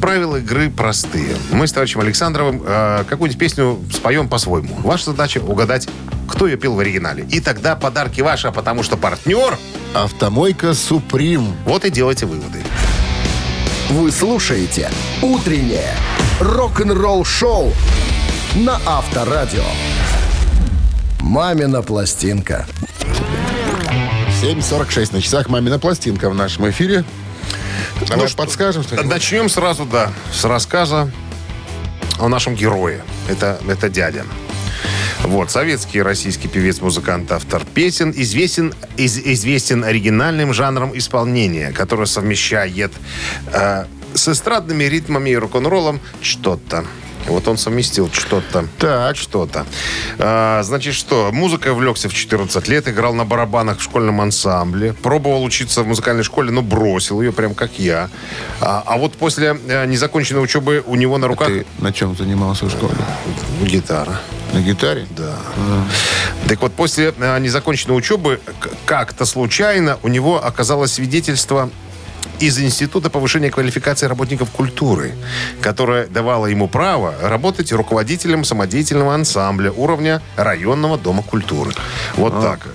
Правила 0.00 0.36
игры 0.36 0.70
простые. 0.70 1.34
Мы 1.50 1.66
с 1.66 1.72
товарищем 1.72 2.00
Александровым 2.00 2.62
э, 2.64 3.04
какую-нибудь 3.08 3.38
песню 3.38 3.78
споем 3.92 4.28
по-своему. 4.28 4.74
Ваша 4.82 5.06
задача 5.06 5.38
угадать, 5.38 5.88
кто 6.28 6.46
ее 6.46 6.56
пел 6.56 6.74
в 6.74 6.78
оригинале. 6.78 7.24
И 7.30 7.40
тогда 7.40 7.74
подарки 7.74 8.20
ваши, 8.20 8.48
а 8.48 8.52
потому 8.52 8.82
что 8.82 8.96
партнер, 8.96 9.56
Автомойка 9.94 10.74
Суприм. 10.74 11.54
вот 11.64 11.84
и 11.84 11.90
делайте 11.90 12.26
выводы. 12.26 12.60
Вы 13.90 14.12
слушаете 14.12 14.90
«Утреннее 15.20 15.94
рок-н-ролл-шоу» 16.38 17.72
на 18.54 18.78
Авторадио. 18.86 19.64
«Мамина 21.20 21.82
пластинка». 21.82 22.66
7.46 24.42 25.12
на 25.12 25.20
часах. 25.20 25.48
Мамина 25.48 25.78
пластинка 25.78 26.30
в 26.30 26.34
нашем 26.34 26.68
эфире. 26.70 27.04
Давай 28.08 28.26
что, 28.28 28.36
подскажем 28.38 28.82
что 28.82 29.02
Начнем 29.02 29.48
сразу, 29.48 29.84
да, 29.84 30.10
с 30.32 30.44
рассказа 30.44 31.10
о 32.18 32.28
нашем 32.28 32.54
герое. 32.54 33.02
Это, 33.28 33.60
это 33.68 33.88
дядя. 33.88 34.24
Вот, 35.22 35.50
советский 35.50 36.00
российский 36.00 36.48
певец, 36.48 36.80
музыкант, 36.80 37.30
автор 37.32 37.62
песен, 37.74 38.12
известен, 38.16 38.72
из- 38.96 39.18
известен 39.18 39.84
оригинальным 39.84 40.54
жанром 40.54 40.96
исполнения, 40.96 41.72
который 41.72 42.06
совмещает 42.06 42.92
э, 43.52 43.84
с 44.14 44.28
эстрадными 44.28 44.84
ритмами 44.84 45.30
и 45.30 45.36
рок-н-роллом 45.36 46.00
что-то. 46.22 46.86
Вот 47.30 47.46
он 47.48 47.56
совместил 47.58 48.10
что-то. 48.12 48.66
Так. 48.78 49.16
Что-то. 49.16 49.66
А, 50.18 50.62
значит, 50.62 50.94
что? 50.94 51.30
Музыкой 51.32 51.72
увлекся 51.72 52.08
в 52.08 52.14
14 52.14 52.68
лет, 52.68 52.88
играл 52.88 53.14
на 53.14 53.24
барабанах 53.24 53.78
в 53.78 53.82
школьном 53.82 54.20
ансамбле, 54.20 54.92
пробовал 54.92 55.44
учиться 55.44 55.82
в 55.82 55.86
музыкальной 55.86 56.24
школе, 56.24 56.50
но 56.50 56.62
бросил 56.62 57.20
ее, 57.20 57.32
прям 57.32 57.54
как 57.54 57.78
я. 57.78 58.10
А, 58.60 58.82
а 58.84 58.96
вот 58.96 59.14
после 59.14 59.56
э, 59.68 59.86
незаконченной 59.86 60.42
учебы 60.42 60.82
у 60.86 60.96
него 60.96 61.18
на 61.18 61.28
руках 61.28 61.48
Ты 61.48 61.66
на 61.78 61.92
чем 61.92 62.16
занимался 62.16 62.66
в 62.66 62.70
школе? 62.70 62.94
гитара. 63.62 64.20
На 64.52 64.60
гитаре? 64.60 65.06
Да. 65.16 65.36
Так 66.48 66.60
вот, 66.62 66.72
после 66.72 67.14
э, 67.16 67.38
незаконченной 67.38 67.96
учебы 67.96 68.40
как-то 68.84 69.24
случайно 69.24 69.98
у 70.02 70.08
него 70.08 70.44
оказалось 70.44 70.94
свидетельство 70.94 71.70
из 72.40 72.58
Института 72.58 73.10
повышения 73.10 73.50
квалификации 73.50 74.06
работников 74.06 74.50
культуры, 74.50 75.12
которое 75.60 76.06
давало 76.06 76.46
ему 76.46 76.68
право 76.68 77.14
работать 77.22 77.70
руководителем 77.72 78.44
самодеятельного 78.44 79.14
ансамбля 79.14 79.70
уровня 79.70 80.22
районного 80.36 80.98
дома 80.98 81.22
культуры. 81.22 81.72
Вот 82.14 82.40
так. 82.40 82.66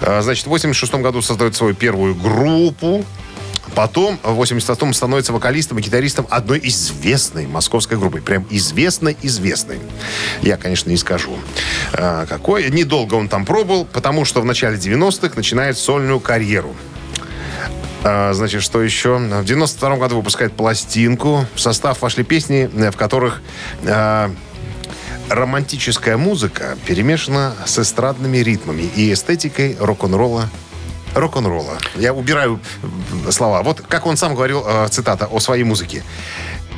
А, 0.00 0.22
Значит, 0.22 0.46
в 0.46 0.50
86 0.50 0.94
году 0.94 1.22
создает 1.22 1.54
свою 1.54 1.74
первую 1.74 2.14
группу. 2.14 3.04
Потом 3.74 4.20
в 4.22 4.40
88-м 4.40 4.94
становится 4.94 5.32
вокалистом 5.32 5.78
и 5.78 5.82
гитаристом 5.82 6.26
одной 6.30 6.60
известной 6.62 7.46
московской 7.46 7.98
группы. 7.98 8.20
Прям 8.20 8.46
известной-известной. 8.48 9.80
Я, 10.42 10.56
конечно, 10.56 10.90
не 10.90 10.96
скажу, 10.96 11.36
а, 11.92 12.24
какой. 12.26 12.70
Недолго 12.70 13.14
он 13.14 13.28
там 13.28 13.44
пробовал, 13.44 13.84
потому 13.84 14.24
что 14.24 14.40
в 14.40 14.44
начале 14.44 14.76
90-х 14.76 15.34
начинает 15.36 15.76
сольную 15.76 16.20
карьеру. 16.20 16.74
А, 18.04 18.32
Значит, 18.34 18.62
что 18.62 18.82
еще? 18.82 19.16
В 19.16 19.44
92 19.44 19.96
году 19.96 20.16
выпускает 20.16 20.52
пластинку. 20.52 21.46
В 21.54 21.60
состав 21.60 22.02
вошли 22.02 22.22
песни, 22.22 22.70
э, 22.72 22.90
в 22.90 22.96
которых 22.96 23.40
а, 23.86 24.30
романтическая 25.30 26.18
музыка 26.18 26.76
перемешана 26.84 27.54
с 27.64 27.78
эстрадными 27.78 28.38
ритмами 28.38 28.82
и 28.82 29.12
эстетикой 29.12 29.76
рок-н-ролла 29.80 30.50
рок-н-ролла. 31.14 31.78
Я 31.94 32.12
убираю 32.12 32.60
слова. 33.30 33.62
Вот 33.62 33.80
как 33.80 34.06
он 34.06 34.16
сам 34.16 34.34
говорил, 34.34 34.64
э, 34.66 34.88
цитата, 34.90 35.26
о 35.26 35.40
своей 35.40 35.64
музыке. 35.64 36.02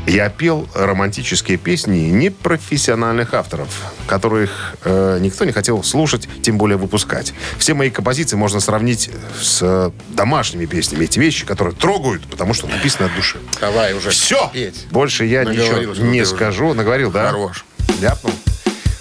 Я 0.07 0.29
пел 0.29 0.69
романтические 0.75 1.59
песни 1.59 1.99
непрофессиональных 2.11 3.35
авторов, 3.35 3.69
которых 4.07 4.77
э, 4.85 5.19
никто 5.21 5.45
не 5.45 5.51
хотел 5.51 5.83
слушать, 5.83 6.29
тем 6.43 6.59
более 6.59 6.77
выпускать. 6.79 7.35
Все 7.59 7.75
мои 7.75 7.91
композиции 7.91 8.37
можно 8.37 8.61
сравнить 8.61 9.11
с 9.41 9.59
э, 9.63 9.91
домашними 10.11 10.67
песнями. 10.67 11.05
Эти 11.05 11.19
вещи, 11.19 11.45
которые 11.45 11.75
трогают, 11.75 12.23
потому 12.29 12.55
что 12.55 12.69
написано 12.69 13.07
от 13.07 13.15
души. 13.17 13.39
Давай 13.61 13.95
уже. 13.95 14.11
Все! 14.11 14.49
Петь. 14.53 14.87
Больше 14.93 15.25
я 15.25 15.43
Наговорил, 15.43 15.91
ничего 15.91 16.07
не 16.07 16.21
ты 16.21 16.27
уже. 16.27 16.37
скажу. 16.37 16.75
Наговорил, 16.75 17.11
да? 17.11 17.27
Хорош. 17.27 17.65
Ляпнул. 18.01 18.33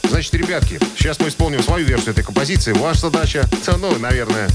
Значит, 0.10 0.34
ребятки, 0.34 0.80
сейчас 0.98 1.20
мы 1.20 1.28
исполним 1.28 1.62
свою 1.62 1.86
версию 1.86 2.12
этой 2.12 2.24
композиции. 2.24 2.74
Ваша 2.74 3.02
задача, 3.02 3.48
ну, 3.80 3.96
наверное, 4.00 4.48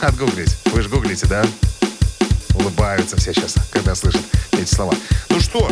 отгуглить. 0.00 0.56
Вы 0.66 0.82
же 0.82 0.88
гуглите, 0.90 1.26
да? 1.26 1.44
Улыбаются 2.58 3.16
все 3.16 3.32
сейчас, 3.32 3.54
когда 3.70 3.94
слышат 3.94 4.22
эти 4.52 4.72
слова. 4.72 4.94
Ну 5.30 5.40
что, 5.40 5.70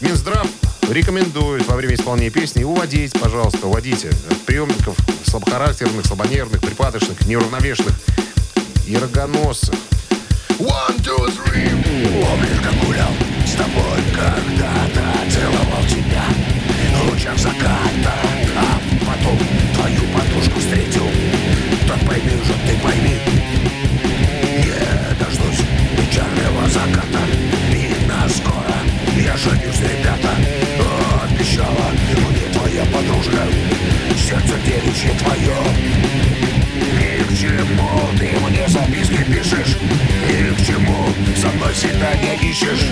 Минздрав 0.00 0.46
рекомендует 0.90 1.66
во 1.68 1.76
время 1.76 1.94
исполнения 1.94 2.30
песни 2.30 2.64
уводить, 2.64 3.12
пожалуйста, 3.18 3.66
уводите 3.66 4.08
от 4.08 4.38
приемников 4.46 4.96
слабохарактерных, 5.26 6.06
слабонервных, 6.06 6.60
припадочных, 6.60 7.26
неуравновешенных 7.26 7.94
и 8.86 8.96
рогоносцев. 8.96 9.74
One, 10.58 10.96
two, 11.04 11.28
three. 11.28 11.68
Помнишь, 12.20 12.60
как 12.62 12.74
гулял 12.84 13.10
с 13.46 13.52
тобой 13.52 14.02
когда-то 14.12 15.30
Целовал 15.30 15.84
тебя 15.88 16.24
в 17.00 17.10
лучах 17.10 17.38
заката 17.38 18.12
А 18.56 18.80
потом 19.06 19.38
твою 19.74 20.00
подушку 20.12 20.58
встретил 20.58 21.06
Так 21.86 22.00
пойми 22.06 22.42
же, 22.44 22.54
ты 22.66 22.76
пойми 22.82 23.47
женюсь, 29.38 29.80
ребята 29.80 30.30
Обещала 31.22 31.90
мне 32.30 32.52
твоя 32.52 32.84
подружка 32.86 33.38
Сердце 34.16 34.54
девичье 34.66 35.12
твое. 35.18 35.56
Ни 36.98 37.22
к 37.22 37.38
чему 37.38 37.88
ты 38.18 38.30
мне 38.46 38.68
записки 38.68 39.24
пишешь? 39.24 39.76
Ни 40.28 40.54
к 40.54 40.66
чему 40.66 41.06
со 41.36 41.48
мной 41.56 41.74
свидания 41.74 42.36
ищешь 42.42 42.90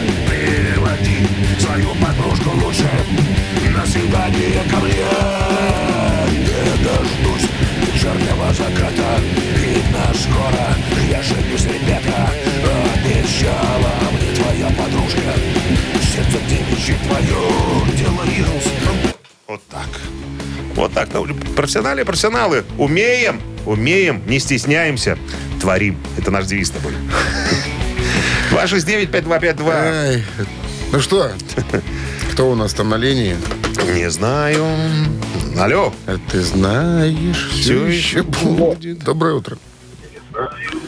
Ну, 21.57 22.05
Профессионалы. 22.05 22.65
Умеем. 22.79 23.41
умеем, 23.65 24.23
не 24.27 24.39
стесняемся, 24.39 25.19
творим. 25.61 25.97
Это 26.19 26.31
наш 26.31 26.45
девиз 26.47 26.69
с 26.69 26.71
тобой. 26.71 26.93
269-5252. 28.51 29.71
Ай, 29.73 30.23
ну 30.93 31.01
что, 31.01 31.31
кто 32.33 32.51
у 32.51 32.55
нас 32.55 32.75
там 32.75 32.91
на 32.91 32.97
линии? 32.97 33.37
Не 33.95 34.11
знаю. 34.11 34.65
Алло. 35.59 35.93
А 36.07 36.17
ты 36.31 36.43
знаешь, 36.43 37.49
все 37.53 37.87
еще 37.87 38.23
будет. 38.23 38.99
Доброе 39.03 39.35
утро. 39.35 39.57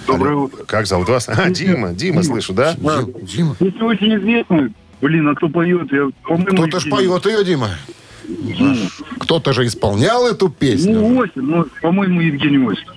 Доброе 0.06 0.34
утро. 0.36 0.64
Как 0.66 0.86
зовут 0.86 1.08
вас? 1.08 1.28
А, 1.28 1.48
Дима. 1.50 1.92
Дима, 1.94 2.22
слышу, 2.22 2.52
да? 2.52 2.74
Дим- 2.74 3.14
Дима. 3.26 3.54
Песня 3.58 3.84
очень 3.84 4.14
известная. 4.18 4.70
Блин, 5.00 5.28
а 5.28 5.34
кто 5.34 5.48
поет? 5.48 5.90
Я, 5.92 6.10
Кто-то 6.46 6.80
ж 6.80 6.88
поет 6.90 7.24
ее, 7.26 7.44
Дима. 7.44 7.70
Кто-то 9.28 9.52
же 9.52 9.66
исполнял 9.66 10.26
эту 10.26 10.48
песню. 10.48 11.00
Ну, 11.00 11.22
Осин, 11.22 11.44
ну, 11.44 11.66
по-моему, 11.82 12.22
Евгений 12.22 12.66
Осин. 12.66 12.88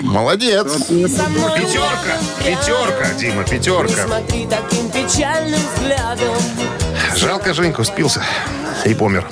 Молодец. 0.00 0.86
Пятерка. 0.88 2.16
Пятерка, 2.42 3.14
Дима, 3.18 3.44
пятерка. 3.44 4.06
Смотри 4.06 4.46
таким 4.48 4.88
печальным 4.88 5.60
взглядом. 5.74 6.34
Жалко, 7.14 7.52
Женьку 7.52 7.84
спился 7.84 8.22
и 8.86 8.94
помер. 8.94 9.28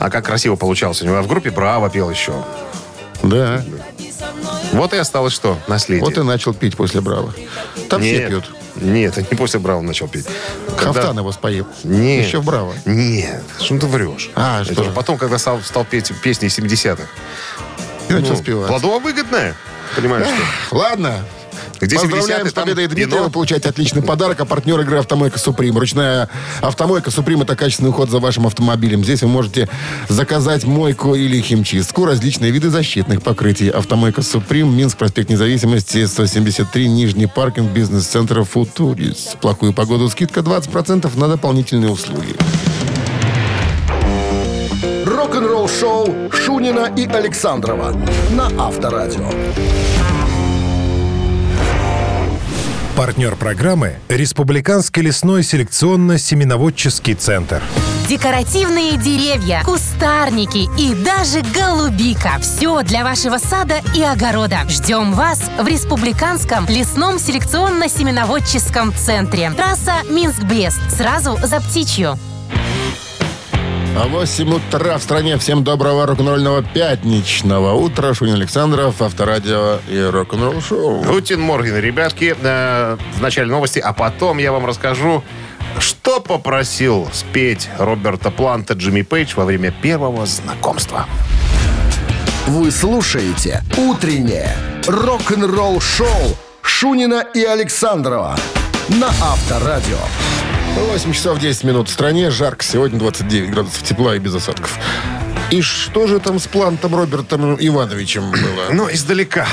А 0.00 0.10
как 0.10 0.24
красиво 0.24 0.56
получался. 0.56 1.04
У 1.04 1.06
него 1.06 1.22
в 1.22 1.28
группе 1.28 1.52
Браво 1.52 1.88
пел 1.90 2.10
еще. 2.10 2.32
Да. 3.22 3.64
Вот 4.72 4.92
и 4.94 4.96
осталось 4.96 5.32
что? 5.32 5.56
Наследие. 5.68 6.04
Вот 6.04 6.18
и 6.18 6.22
начал 6.24 6.54
пить 6.54 6.76
после 6.76 7.00
Браво. 7.02 7.32
Там 7.88 8.00
все 8.02 8.18
Нет. 8.18 8.28
пьют. 8.30 8.50
Нет, 8.80 9.16
не 9.30 9.36
после 9.36 9.60
Браво 9.60 9.80
начал 9.82 10.08
пить. 10.08 10.26
Когда- 10.76 10.92
Хафтан 10.92 11.18
его 11.18 11.32
споил. 11.32 11.66
Нет. 11.84 12.26
Еще 12.26 12.40
в 12.40 12.44
Браво. 12.44 12.74
Нет, 12.84 13.42
что 13.60 13.78
ты 13.78 13.86
врешь? 13.86 14.30
А, 14.34 14.62
Это 14.62 14.72
что 14.72 14.84
же? 14.84 14.90
потом, 14.92 15.18
когда 15.18 15.38
стал, 15.38 15.60
стал 15.62 15.84
петь 15.84 16.12
песни 16.22 16.48
70-х. 16.48 17.04
И 18.08 18.12
начал 18.12 18.30
Ну, 18.32 18.36
спевать. 18.36 18.68
Плодово-выгодная. 18.68 19.54
Понимаешь, 19.96 20.26
что? 20.68 20.76
Ладно. 20.76 21.24
Где 21.80 21.96
Поздравляем 21.96 22.42
70-е, 22.42 22.50
с 22.50 22.52
там 22.52 22.64
победой 22.64 22.86
Дмитрия. 22.88 23.06
вино. 23.06 23.24
Вы 23.24 23.30
получаете 23.30 23.68
отличный 23.68 24.02
подарок. 24.02 24.40
А 24.40 24.44
партнер 24.44 24.78
игры 24.80 24.98
«Автомойка 24.98 25.38
Суприм». 25.38 25.78
Ручная 25.78 26.28
«Автомойка 26.60 27.10
Суприм»— 27.10 27.40
это 27.42 27.56
качественный 27.56 27.90
уход 27.90 28.10
за 28.10 28.18
вашим 28.18 28.46
автомобилем. 28.46 29.02
Здесь 29.02 29.22
вы 29.22 29.28
можете 29.28 29.68
заказать 30.08 30.64
мойку 30.64 31.14
или 31.14 31.40
химчистку, 31.40 32.04
различные 32.04 32.50
виды 32.50 32.68
защитных 32.68 33.22
покрытий. 33.22 33.70
«Автомойка 33.70 34.22
Суприм», 34.22 34.76
Минск, 34.76 34.98
проспект 34.98 35.30
Независимости, 35.30 36.04
173, 36.04 36.88
Нижний 36.88 37.26
паркинг, 37.26 37.70
бизнес-центр 37.70 38.44
«Футурис». 38.44 39.36
Плохую 39.40 39.72
погоду 39.72 40.08
скидка 40.10 40.40
20% 40.40 41.18
на 41.18 41.28
дополнительные 41.28 41.90
услуги. 41.90 42.36
Рок-н-ролл-шоу 45.06 46.30
Шунина 46.30 46.92
и 46.96 47.06
Александрова 47.06 47.94
на 48.32 48.46
Авторадио. 48.58 49.30
Партнер 53.00 53.34
программы– 53.34 53.94
Республиканский 54.10 55.00
лесной 55.00 55.40
селекционно-семеноводческий 55.40 57.14
центр. 57.14 57.62
Декоративные 58.06 58.98
деревья, 58.98 59.62
кустарники 59.64 60.68
и 60.78 60.94
даже 61.02 61.40
голубика. 61.54 62.32
Все 62.42 62.82
для 62.82 63.02
вашего 63.02 63.38
сада 63.38 63.76
и 63.96 64.02
огорода. 64.02 64.68
Ждем 64.68 65.14
вас 65.14 65.40
в 65.58 65.66
Республиканском 65.66 66.66
лесном 66.68 67.16
селекционно-семеноводческом 67.16 68.94
центре. 68.94 69.50
Трасса 69.52 70.02
Минск-Брест. 70.10 70.80
Сразу 70.94 71.38
за 71.42 71.58
птичью. 71.62 72.18
А 73.96 74.06
8 74.06 74.54
утра 74.54 74.98
в 74.98 75.02
стране. 75.02 75.36
Всем 75.36 75.64
доброго 75.64 76.06
рок-н-ролльного 76.06 76.62
пятничного 76.62 77.72
утра. 77.74 78.14
Шунин 78.14 78.34
Александров, 78.34 79.02
Авторадио 79.02 79.78
и 79.88 80.00
рок-н-ролл 80.00 80.60
шоу. 80.60 81.02
Гутин 81.02 81.40
Морген, 81.40 81.76
ребятки. 81.76 82.36
Э, 82.40 82.96
в 83.16 83.20
начале 83.20 83.50
новости, 83.50 83.80
а 83.80 83.92
потом 83.92 84.38
я 84.38 84.52
вам 84.52 84.64
расскажу, 84.64 85.24
что 85.78 86.20
попросил 86.20 87.08
спеть 87.12 87.68
Роберта 87.78 88.30
Планта 88.30 88.74
Джимми 88.74 89.02
Пейдж 89.02 89.34
во 89.34 89.44
время 89.44 89.72
первого 89.72 90.24
знакомства. 90.24 91.06
Вы 92.46 92.70
слушаете 92.70 93.62
«Утреннее 93.76 94.56
рок-н-ролл-шоу» 94.86 96.36
Шунина 96.62 97.24
и 97.34 97.44
Александрова 97.44 98.36
на 98.88 99.08
Авторадио. 99.08 99.98
8 100.76 101.12
часов 101.12 101.38
10 101.38 101.64
минут 101.64 101.88
в 101.88 101.92
стране. 101.92 102.30
Жарко. 102.30 102.64
Сегодня 102.64 102.98
29 102.98 103.50
градусов 103.50 103.82
тепла 103.82 104.16
и 104.16 104.18
без 104.18 104.34
осадков. 104.34 104.78
И 105.50 105.62
что 105.62 106.06
же 106.06 106.20
там 106.20 106.38
с 106.38 106.46
плантом 106.46 106.94
Робертом 106.94 107.56
Ивановичем 107.58 108.30
было? 108.30 108.70
Ну, 108.72 108.88
издалека. 108.90 109.46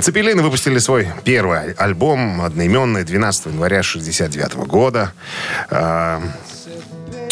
Цепелины 0.00 0.42
выпустили 0.42 0.78
свой 0.78 1.08
первый 1.24 1.72
альбом, 1.72 2.42
одноименный, 2.42 3.04
12 3.04 3.46
января 3.46 3.82
69 3.82 4.54
года. 4.66 5.12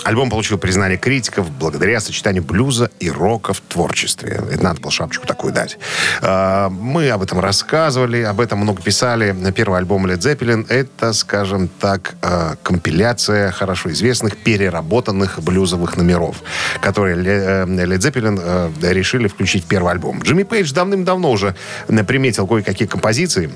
Альбом 0.08 0.30
получил 0.30 0.56
признание 0.56 0.96
критиков 0.96 1.50
благодаря 1.50 2.00
сочетанию 2.00 2.42
блюза 2.42 2.90
и 2.98 3.10
рока 3.10 3.52
в 3.52 3.60
творчестве. 3.60 4.40
Это 4.50 4.64
надо 4.64 4.80
было 4.80 4.90
шапочку 4.90 5.26
такую 5.26 5.52
дать. 5.52 5.76
А, 6.22 6.70
Мы 6.70 7.10
об 7.10 7.20
этом 7.20 7.40
рассказывали, 7.40 8.22
об 8.22 8.40
этом 8.40 8.58
много 8.58 8.80
писали. 8.80 9.36
Первый 9.54 9.78
альбом 9.78 10.06
Led 10.06 10.20
Zeppelin— 10.20 10.66
это, 10.70 11.12
скажем 11.12 11.68
так, 11.68 12.14
а, 12.22 12.54
компиляция 12.62 13.50
хорошо 13.50 13.92
известных 13.92 14.38
переработанных 14.38 15.42
блюзовых 15.42 15.98
номеров, 15.98 16.36
которые 16.80 17.16
э, 17.16 17.64
Led 17.66 17.98
Zeppelin 17.98 18.40
э, 18.42 18.92
решили 18.94 19.28
включить 19.28 19.64
в 19.64 19.68
первый 19.68 19.92
альбом. 19.92 20.22
Джимми 20.22 20.44
Пейдж 20.44 20.72
давным-давно 20.72 21.30
уже 21.30 21.54
приметил 21.86 22.46
кое-какие 22.46 22.88
композиции, 22.88 23.50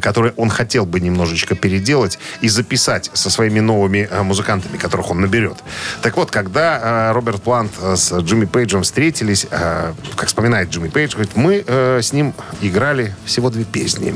которые 0.00 0.32
он 0.36 0.50
хотел 0.50 0.86
бы 0.86 0.98
немножечко 0.98 1.54
переделать 1.54 2.18
и 2.40 2.48
записать 2.48 3.12
со 3.14 3.30
своими 3.30 3.60
новыми 3.60 4.08
э, 4.10 4.22
музыкантами, 4.24 4.76
которых 4.76 5.12
он 5.12 5.20
наберет. 5.20 5.58
Так 6.02 6.16
вот, 6.16 6.30
когда 6.30 7.10
э, 7.10 7.12
Роберт 7.12 7.42
Плант 7.42 7.72
э, 7.80 7.96
с 7.96 8.12
Джимми 8.12 8.44
Пейджем 8.44 8.82
встретились, 8.82 9.46
э, 9.50 9.92
как 10.16 10.28
вспоминает 10.28 10.70
Джимми 10.70 10.88
Пейдж, 10.88 11.12
говорит, 11.12 11.36
мы 11.36 11.64
э, 11.66 12.00
с 12.02 12.12
ним 12.12 12.34
играли 12.60 13.14
всего 13.24 13.50
две 13.50 13.64
песни. 13.64 14.14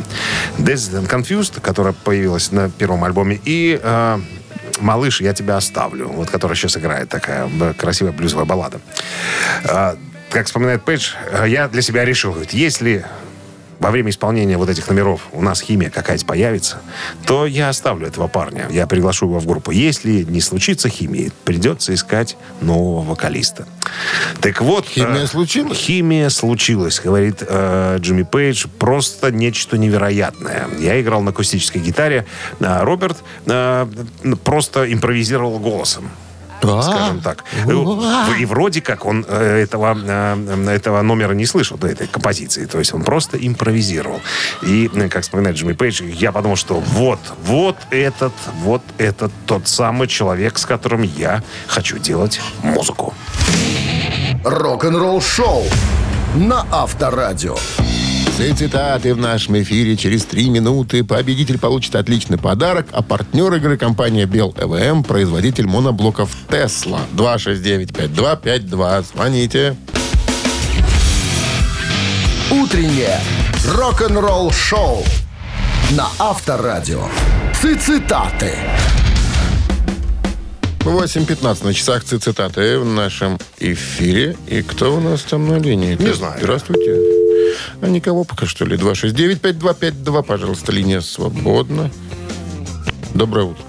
Dazed 0.58 1.00
and 1.00 1.08
Confused, 1.08 1.60
которая 1.60 1.92
появилась 1.92 2.52
на 2.52 2.70
первом 2.70 3.04
альбоме, 3.04 3.40
и 3.44 3.80
э, 3.82 4.20
«Малыш, 4.80 5.20
я 5.20 5.34
тебя 5.34 5.56
оставлю», 5.56 6.08
вот, 6.08 6.30
которая 6.30 6.56
сейчас 6.56 6.76
играет, 6.76 7.08
такая 7.08 7.48
красивая 7.78 8.12
блюзовая 8.12 8.44
баллада. 8.44 8.80
Э, 9.64 9.96
как 10.30 10.46
вспоминает 10.46 10.82
Пейдж, 10.82 11.12
э, 11.30 11.44
я 11.48 11.68
для 11.68 11.82
себя 11.82 12.04
решил, 12.04 12.32
говорит, 12.32 12.52
если 12.52 13.04
во 13.82 13.90
время 13.90 14.10
исполнения 14.10 14.56
вот 14.56 14.68
этих 14.68 14.88
номеров 14.88 15.22
у 15.32 15.42
нас 15.42 15.60
химия 15.60 15.90
какая-то 15.90 16.24
появится, 16.24 16.80
то 17.26 17.46
я 17.46 17.68
оставлю 17.68 18.06
этого 18.06 18.28
парня. 18.28 18.68
Я 18.70 18.86
приглашу 18.86 19.26
его 19.26 19.40
в 19.40 19.46
группу. 19.46 19.72
Если 19.72 20.22
не 20.22 20.40
случится 20.40 20.88
химии, 20.88 21.32
придется 21.44 21.92
искать 21.92 22.36
нового 22.60 23.02
вокалиста. 23.02 23.66
Так 24.40 24.60
вот... 24.60 24.86
Химия 24.86 25.24
э, 25.24 25.26
случилась? 25.26 25.76
Химия 25.76 26.28
случилась, 26.28 27.00
говорит 27.00 27.42
э, 27.46 27.96
Джимми 27.98 28.22
Пейдж. 28.22 28.66
Просто 28.78 29.32
нечто 29.32 29.76
невероятное. 29.76 30.68
Я 30.78 31.00
играл 31.00 31.20
на 31.22 31.30
акустической 31.30 31.82
гитаре. 31.82 32.24
а 32.60 32.84
Роберт 32.84 33.18
э, 33.46 33.86
просто 34.44 34.92
импровизировал 34.92 35.58
голосом 35.58 36.08
скажем 36.62 37.20
так. 37.20 37.44
И 38.38 38.44
вроде 38.44 38.80
как 38.80 39.04
он 39.04 39.24
э, 39.28 39.62
этого, 39.62 39.96
э, 39.96 40.68
этого 40.70 41.02
номера 41.02 41.32
не 41.34 41.46
слышал, 41.46 41.76
до 41.76 41.88
этой 41.88 42.06
композиции. 42.06 42.66
То 42.66 42.78
есть 42.78 42.94
он 42.94 43.02
просто 43.02 43.36
импровизировал. 43.36 44.20
И, 44.62 44.90
э, 44.92 45.08
как 45.08 45.22
вспоминает 45.22 45.56
Джимми 45.56 45.72
Пейдж, 45.72 46.02
я 46.02 46.32
подумал, 46.32 46.56
что 46.56 46.80
вот, 46.80 47.20
вот 47.44 47.76
этот, 47.90 48.32
вот 48.62 48.82
этот 48.98 49.32
тот 49.46 49.68
самый 49.68 50.08
человек, 50.08 50.58
с 50.58 50.66
которым 50.66 51.02
я 51.02 51.42
хочу 51.66 51.98
делать 51.98 52.40
музыку. 52.62 53.14
Рок-н-ролл-шоу 54.44 55.64
на 56.34 56.66
Авторадио. 56.70 57.56
Все 58.34 58.54
цитаты 58.54 59.14
в 59.14 59.18
нашем 59.18 59.60
эфире 59.62 59.96
через 59.96 60.24
три 60.24 60.48
минуты. 60.48 61.04
Победитель 61.04 61.58
получит 61.58 61.94
отличный 61.94 62.38
подарок, 62.38 62.86
а 62.92 63.02
партнер 63.02 63.52
игры 63.54 63.76
компания 63.76 64.24
Бел 64.26 64.54
ЭВМ, 64.58 65.04
производитель 65.04 65.66
моноблоков 65.66 66.30
Тесла. 66.50 67.00
269-5252. 67.16 69.04
Звоните. 69.14 69.76
Утреннее 72.50 73.20
рок-н-ролл-шоу 73.68 75.04
на 75.92 76.08
Авторадио. 76.18 77.04
Цитаты. 77.60 78.52
8.15 80.80 81.64
на 81.64 81.72
часах 81.74 82.02
ци- 82.02 82.18
цитаты 82.18 82.78
в 82.80 82.84
нашем 82.84 83.38
эфире. 83.60 84.36
И 84.48 84.62
кто 84.62 84.96
у 84.96 85.00
нас 85.00 85.22
там 85.22 85.48
на 85.48 85.58
линии? 85.58 85.94
Не 85.94 86.12
знаю. 86.12 86.34
Здравствуйте. 86.40 87.11
А 87.80 87.88
никого 87.88 88.24
пока 88.24 88.46
что 88.46 88.64
ли? 88.64 88.76
269-5252. 88.76 90.22
Пожалуйста, 90.22 90.72
линия 90.72 91.00
свободна. 91.00 91.90
Доброе 93.14 93.46
утро. 93.46 93.64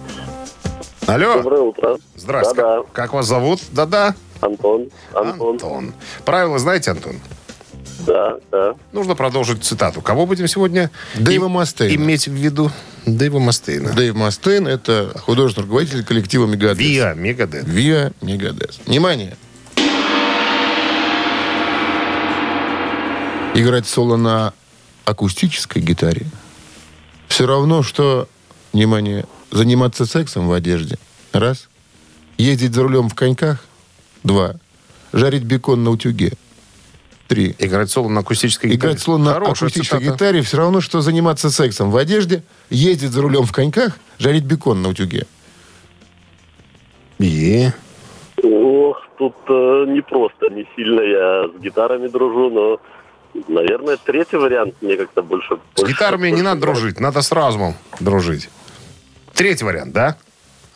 Алло. 1.08 1.36
Доброе 1.36 1.62
утро. 1.62 1.98
Здравствуйте. 2.16 2.62
Да-да. 2.62 2.84
Как 2.94 3.14
вас 3.14 3.28
зовут? 3.28 3.60
Да-да. 3.72 4.16
Антон. 4.42 4.90
Антон. 5.14 5.52
Антон. 5.54 5.94
Правила 6.26 6.60
знаете, 6.60 6.92
Антон? 6.92 7.16
Да, 8.06 8.38
да. 8.52 8.76
Нужно 8.92 9.16
продолжить 9.16 9.64
цитату. 9.64 10.02
Кого 10.02 10.26
будем 10.26 10.48
сегодня 10.48 10.92
Дэйва 11.16 11.48
Мастейна. 11.48 11.96
иметь 11.96 12.28
в 12.28 12.34
виду? 12.34 12.72
Дэйва 13.06 13.40
Мастейна. 13.40 13.94
Дэйв 13.94 14.16
Мастейн– 14.16 14.68
это 14.70 15.12
художественный 15.24 15.66
руководитель 15.66 16.04
коллектива 16.04 16.46
«Мегадес». 16.46 16.78
Виа 16.80 17.14
Мегадет. 17.14 17.64
Виа 17.66 18.12
Мегадес. 18.22 18.80
Внимание! 18.86 19.38
Играть 23.56 23.86
соло 23.88 24.18
на 24.18 24.54
акустической 25.06 25.82
гитаре 25.82 26.26
все 27.28 27.48
равно, 27.48 27.82
что, 27.82 28.28
внимание, 28.74 29.26
заниматься 29.50 30.06
сексом 30.06 30.48
в 30.48 30.54
одежде. 30.54 30.98
Раз. 31.32 31.68
Ездить 32.38 32.74
за 32.74 32.84
рулем 32.84 33.10
в 33.10 33.16
коньках. 33.16 33.66
Два. 34.24 34.56
Жарить 35.12 35.44
бекон 35.44 35.84
на 35.84 35.90
утюге. 35.90 36.34
Три. 37.28 37.56
Играть 37.58 37.90
соло 37.90 38.10
на 38.10 38.20
акустической 38.20 38.70
гитаре. 38.70 38.92
Играть 38.92 39.04
соло 39.04 39.18
на 39.18 39.34
Хорошая 39.34 39.70
акустической 39.70 40.00
цитата. 40.00 40.16
гитаре 40.16 40.42
все 40.44 40.58
равно, 40.58 40.80
что 40.80 41.02
заниматься 41.02 41.50
сексом 41.50 41.90
в 41.90 41.98
одежде, 41.98 42.44
ездить 42.70 43.10
за 43.10 43.24
рулем 43.24 43.46
в 43.46 43.52
коньках, 43.52 43.98
жарить 44.20 44.44
бекон 44.44 44.84
на 44.84 44.90
утюге. 44.90 45.26
И... 47.18 47.70
Ох, 48.44 48.98
тут 49.18 49.36
э, 49.48 49.86
не 49.88 50.02
просто, 50.02 50.50
не 50.52 50.68
сильно 50.76 51.02
я 51.02 51.48
с 51.48 51.62
гитарами 51.62 52.08
дружу, 52.10 52.52
но, 52.52 52.80
наверное, 53.48 53.98
третий 53.98 54.38
вариант 54.38 54.76
мне 54.82 54.98
как-то 54.98 55.22
больше... 55.22 55.58
С 55.76 55.84
гитарами 55.84 56.30
не 56.30 56.42
надо 56.42 56.62
дружить, 56.62 57.00
надо 57.00 57.22
с 57.22 57.32
разумом 57.32 57.76
дружить. 58.00 58.50
Третий 59.34 59.66
вариант, 59.66 59.94
да, 59.94 60.18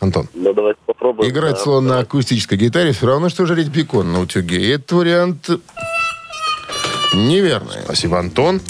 Антон? 0.00 0.28
Ну, 0.34 0.52
давайте 0.52 0.80
попробуем. 0.86 1.30
Играть 1.30 1.54
да. 1.54 1.60
соло 1.60 1.80
на 1.80 1.98
акустической 2.00 2.58
гитаре 2.58 2.92
все 2.92 3.06
равно, 3.06 3.28
что 3.28 3.46
жарить 3.46 3.68
бекон 3.68 4.12
на 4.12 4.20
утюге. 4.20 4.60
И 4.60 4.68
этот 4.68 4.92
вариант 4.92 5.48
неверный. 7.14 7.82
Спасибо, 7.84 8.18
Антон. 8.18 8.60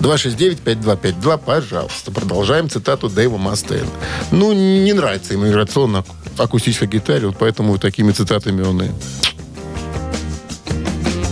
269-5252, 0.00 1.40
пожалуйста. 1.44 2.12
Продолжаем 2.12 2.68
цитату 2.68 3.08
Дэйва 3.08 3.38
Мастейна. 3.38 3.88
Ну, 4.30 4.52
не 4.52 4.92
нравится 4.92 5.34
ему 5.34 5.48
играть 5.48 5.70
соло 5.70 5.86
на 5.86 6.04
акустической 6.36 6.88
гитаре, 6.88 7.26
вот 7.26 7.36
поэтому 7.38 7.78
такими 7.78 8.12
цитатами 8.12 8.62
он 8.62 8.82
и... 8.82 8.88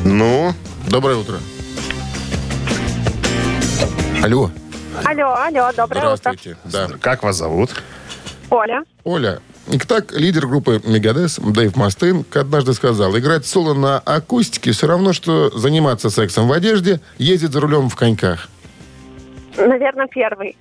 Ну, 0.04 0.54
Доброе 0.88 1.16
утро. 1.16 1.38
Алло. 4.26 4.50
Алло, 5.04 5.34
алло, 5.36 5.70
доброе 5.76 6.00
утро. 6.14 6.16
Здравствуйте. 6.16 6.56
Да. 6.64 6.88
как 7.00 7.22
вас 7.22 7.36
зовут? 7.36 7.70
Оля. 8.50 8.82
Оля, 9.04 9.38
Итак, 9.68 10.10
лидер 10.10 10.48
группы 10.48 10.80
Мегадес 10.84 11.38
Дэйв 11.38 11.76
Мастейн 11.76 12.24
однажды 12.34 12.74
сказал, 12.74 13.16
играть 13.16 13.46
соло 13.46 13.74
на 13.74 14.00
акустике 14.00 14.72
все 14.72 14.88
равно, 14.88 15.12
что 15.12 15.56
заниматься 15.56 16.10
сексом 16.10 16.48
в 16.48 16.52
одежде, 16.52 17.00
ездить 17.18 17.52
за 17.52 17.60
рулем 17.60 17.88
в 17.88 17.94
коньках. 17.94 18.48
Наверное, 19.56 20.08
первый. 20.08 20.56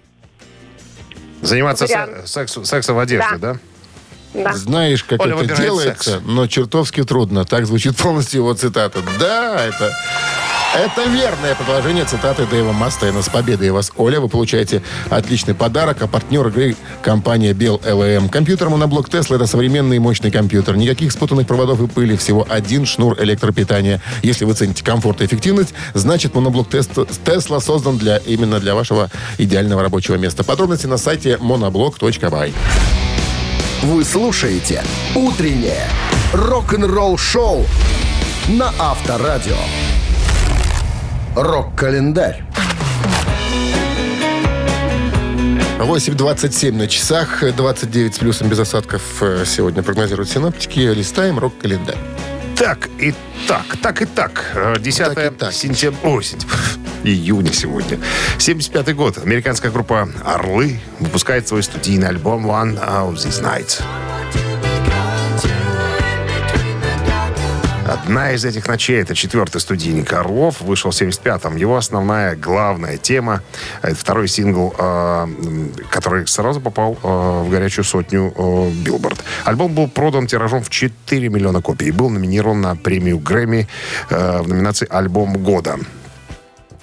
Заниматься 1.41 1.86
Вариант. 1.88 2.28
се- 2.28 2.39
сексу- 2.41 2.65
сексом 2.65 2.97
в 2.97 2.99
одежде, 2.99 3.38
да? 3.39 3.54
Да. 3.54 3.60
Знаешь, 4.54 5.04
как 5.04 5.21
Оля 5.21 5.36
это 5.36 5.56
делается, 5.56 6.12
секс. 6.12 6.24
но 6.26 6.48
чертовски 6.48 7.04
трудно. 7.04 7.45
Так 7.45 7.65
звучит 7.65 7.95
полностью 7.98 8.41
его 8.41 8.54
цитата. 8.54 9.00
Да, 9.19 9.65
это... 9.65 9.91
Это 10.76 11.10
верное 11.10 11.56
продолжение 11.56 12.04
цитаты 12.04 12.45
Дэйва 12.45 12.74
Мастейна. 12.74 13.21
С 13.21 13.30
победой 13.30 13.69
вас, 13.69 13.93
Оля. 13.95 14.19
Вы 14.19 14.28
получаете 14.28 14.82
отличный 15.10 15.54
подарок, 15.56 16.02
а 16.02 16.08
партнер 16.08 16.45
игры 16.48 16.76
компания 17.02 17.54
Bell 17.54 17.82
LM. 17.82 18.28
Компьютер 18.28 18.67
моноблок 18.67 19.08
Tesla– 19.08 19.36
это 19.38 19.48
современный 19.48 19.95
и 19.95 20.00
мощный 20.00 20.32
компьютер. 20.32 20.76
Никаких 20.76 21.13
спутанных 21.13 21.48
проводов 21.48 21.82
и 21.82 21.88
пыли. 21.88 22.17
Всего 22.17 22.45
один 22.50 22.86
шнур 22.86 23.17
электропитания. 23.24 24.02
Если 24.21 24.43
вы 24.43 24.54
цените 24.54 24.84
комфорт 24.84 25.21
и 25.21 25.26
эффективность, 25.26 25.74
значит 25.93 26.36
моноблок 26.36 26.67
Tesla 26.67 27.62
создан 27.62 27.98
для, 27.98 28.17
именно 28.17 28.60
для 28.60 28.76
вашего 28.76 29.10
идеального 29.38 29.82
рабочего 29.82 30.15
места. 30.15 30.43
Подробности 30.43 30.88
на 30.88 30.98
сайте 30.98 31.38
monoblog.by. 31.39 33.05
Вы 33.84 34.04
слушаете 34.04 34.84
«Утреннее 35.16 35.88
рок-н-ролл-шоу» 36.34 37.66
на 38.48 38.74
Авторадио. 38.80 39.58
Рок-календарь. 41.36 42.44
8.27 45.80 46.72
на 46.74 46.88
часах, 46.88 47.44
29 47.56 48.16
с 48.16 48.18
плюсом 48.18 48.50
без 48.50 48.60
осадков 48.60 49.02
э, 49.22 49.44
сегодня 49.46 49.84
прогнозируют 49.84 50.30
синаптики. 50.30 50.80
Листаем 50.80 51.38
рок-календарь. 51.38 51.98
Так 52.58 52.89
и 53.00 53.13
так, 53.48 53.78
так 53.82 54.02
и 54.02 54.06
так. 54.06 54.52
Э, 54.56 54.76
10 54.80 55.13
Так 55.13 55.34
и 55.34 55.36
так. 55.36 55.54
сентября, 55.54 56.22
сентября, 56.22 56.56
июня 57.04 57.52
сегодня. 57.52 58.00
75 58.39 58.96
год. 58.96 59.18
Американская 59.18 59.72
группа 59.72 60.08
«Орлы» 60.24 60.80
выпускает 61.00 61.48
свой 61.48 61.63
студийный 61.63 62.08
альбом 62.08 62.50
«One 62.50 62.80
of 62.80 63.15
These 63.15 63.44
Nights». 63.44 63.82
Одна 67.86 68.32
из 68.32 68.43
этих 68.43 68.67
ночей, 68.67 69.00
это 69.00 69.13
четвертый 69.13 69.62
студийник 69.62 70.12
«Орлов», 70.12 70.60
вышел 70.62 70.89
в 70.89 70.93
75-м. 70.95 71.56
Его 71.56 71.78
основная, 71.78 72.36
главная 72.36 72.98
тема, 72.98 73.43
это 73.84 73.95
второй 73.95 74.28
сингл, 74.28 74.74
э, 74.76 75.28
который 75.91 76.26
сразу 76.26 76.60
попал 76.60 76.98
э, 77.04 77.43
в 77.45 77.50
горячую 77.52 77.86
сотню 77.86 78.34
э, 78.36 78.69
Билборд. 78.84 79.24
Альбом 79.43 79.76
был 79.76 79.88
продан 79.88 80.26
тиражом 80.26 80.63
в 80.63 80.71
4 80.71 81.30
миллиона 81.30 81.62
копий 81.62 81.89
и 81.89 81.91
был 81.91 82.10
номинирован 82.10 82.60
на 82.60 82.76
премию 82.76 83.19
Грэмми 83.19 83.67
в 84.10 84.48
номинации 84.48 84.88
«Альбом 84.89 85.38
года». 85.38 85.78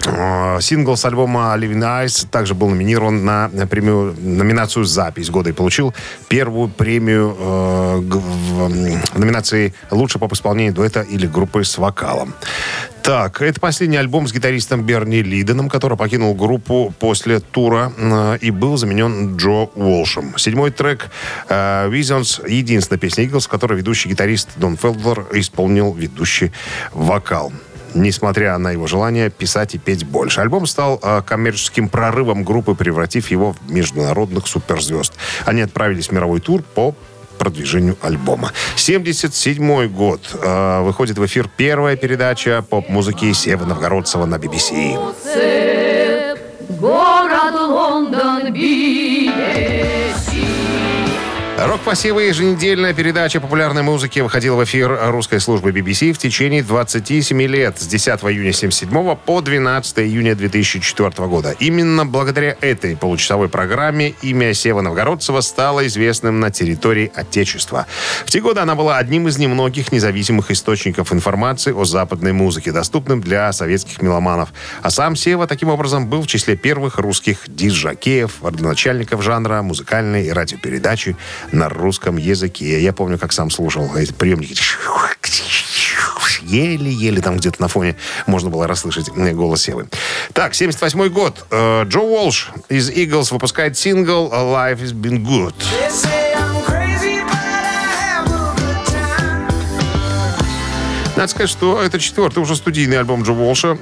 Э, 0.07 0.59
Сингл 0.61 0.97
с 0.97 1.05
альбома 1.05 1.55
Living 1.57 1.83
Eyes 1.83 2.27
также 2.31 2.55
был 2.55 2.69
номинирован 2.69 3.25
на 3.25 3.49
премию, 3.71 4.15
номинацию 4.19 4.85
«Запись 4.85 5.31
года» 5.31 5.51
и 5.51 5.53
получил 5.53 5.95
первую 6.29 6.69
премию 6.69 7.37
э, 7.39 8.01
в, 8.01 9.19
номинации 9.19 9.75
«Лучший 9.91 10.21
поп-исполнение 10.21 10.73
дуэта 10.73 11.03
или 11.03 11.27
группы 11.27 11.65
с 11.65 11.79
вокалом». 11.79 12.35
Так, 13.03 13.43
это 13.43 13.59
последний 13.59 13.97
альбом 13.97 14.29
с 14.29 14.33
гитаристом 14.33 14.85
Берни 14.85 15.23
Лиденом, 15.23 15.69
который 15.69 15.99
покинул 15.99 16.35
группу 16.37 16.95
после 17.01 17.41
тура 17.41 17.93
э, 17.97 18.39
и 18.41 18.51
был 18.51 18.77
заменен 18.77 19.37
Джо 19.37 19.69
Уолшем. 19.75 20.39
Седьмой 20.39 20.71
трек 20.71 21.11
э, 21.49 21.89
Visions, 21.89 22.49
единственная 22.49 23.01
песня 23.01 23.25
Иглс, 23.25 23.47
в 23.47 23.49
которой 23.49 23.79
ведущий 23.79 24.09
гитарист 24.09 24.51
Дон 24.57 24.77
Фелдлер 24.77 25.27
исполнил 25.33 25.93
ведущий 25.93 26.53
вокал 26.93 27.53
несмотря 27.95 28.59
на 28.59 28.71
его 28.73 28.87
желание 28.87 29.31
писать 29.31 29.75
и 29.75 29.79
петь 29.79 30.05
больше. 30.05 30.41
Альбом 30.41 30.67
стал 30.67 31.01
э, 31.03 31.23
коммерческим 31.25 31.89
прорывом 31.89 32.45
группы, 32.45 32.75
превратив 32.75 33.31
его 33.31 33.53
в 33.53 33.71
международных 33.71 34.47
суперзвезд. 34.47 35.15
Они 35.45 35.63
отправились 35.63 36.09
в 36.09 36.13
мировой 36.13 36.41
тур 36.41 36.63
по 36.63 36.95
продвижению 37.39 37.97
альбома. 38.03 38.53
77 38.77 39.89
год. 39.89 40.21
Э, 40.41 40.83
выходит 40.83 41.19
в 41.19 41.27
эфир 41.27 41.49
первая 41.57 41.97
передача 41.97 42.65
поп-музыки 42.69 43.33
Сева 43.33 43.65
Новгородцева 43.65 44.27
на 44.27 44.37
BBC. 44.37 44.97
Город 46.79 47.55
Лондон. 47.55 48.53
Рок-пассивы 51.65 52.25
еженедельная 52.25 52.93
передача 52.93 53.41
популярной 53.41 53.83
музыки 53.83 54.19
выходила 54.19 54.57
в 54.57 54.65
эфир 54.65 54.99
русской 55.13 55.39
службы 55.39 55.71
BBC 55.71 56.13
в 56.13 56.19
течение 56.19 56.61
27 56.61 57.41
лет 57.43 57.79
с 57.79 57.87
10 57.87 58.09
июня 58.09 58.51
1977 58.51 59.17
по 59.17 59.41
12 59.41 59.99
июня 60.01 60.35
2004 60.35 61.29
года. 61.29 61.55
Именно 61.61 62.05
благодаря 62.05 62.57
этой 62.61 62.97
получасовой 62.97 63.49
программе 63.49 64.15
имя 64.23 64.53
Сева 64.55 64.81
Новгородцева 64.81 65.41
стало 65.41 65.87
известным 65.87 66.41
на 66.41 66.51
территории 66.51 67.13
Отечества. 67.15 67.87
В 68.27 68.31
те 68.33 68.41
годы 68.41 68.59
она 68.59 68.75
была 68.75 68.99
одним 68.99 69.29
из 69.29 69.39
немногих 69.39 69.93
независимых 69.93 70.51
источников 70.51 71.13
информации 71.13 71.73
о 71.73 71.85
западной 71.85 72.33
музыке, 72.33 72.73
доступным 72.73 73.21
для 73.21 73.53
советских 73.53 74.03
меломанов. 74.03 74.53
А 74.83 74.91
сам 74.91 75.15
Сева 75.15 75.47
таким 75.47 75.69
образом 75.69 76.09
был 76.09 76.23
в 76.23 76.27
числе 76.27 76.57
первых 76.57 76.99
русских 76.99 77.45
диджакеев, 77.47 78.43
родоначальников 78.43 79.23
жанра 79.23 79.63
музыкальной 79.63 80.27
и 80.27 80.31
радиопередачи 80.31 81.17
на 81.53 81.69
русском 81.69 82.17
языке. 82.17 82.83
Я 82.83 82.93
помню, 82.93 83.19
как 83.19 83.33
сам 83.33 83.51
слушал 83.51 83.95
эти 83.97 84.13
приемники. 84.13 84.61
Еле-еле 86.43 87.23
там 87.23 87.37
где-то 87.37 87.63
на 87.63 87.69
фоне 87.69 87.97
можно 88.27 88.51
было 88.51 88.67
расслышать 88.67 89.09
э, 89.17 89.33
голос 89.33 89.63
Севы. 89.63 89.89
Так, 90.33 90.55
78 90.55 91.09
год. 91.09 91.47
Э, 91.51 91.85
Джо 91.85 92.01
Уолш 92.01 92.51
из 92.69 92.91
Eagles 92.91 93.33
выпускает 93.33 93.79
сингл 93.79 94.29
«Life 94.31 94.81
has 94.81 94.93
been 94.93 95.25
good». 95.25 95.55
Надо 101.17 101.29
сказать, 101.29 101.51
что 101.51 101.81
это 101.81 101.99
четвертый 102.01 102.41
уже 102.41 102.57
студийный 102.57 102.99
альбом 102.99 103.23
Джо 103.23 103.33
Уолша. 103.33 103.79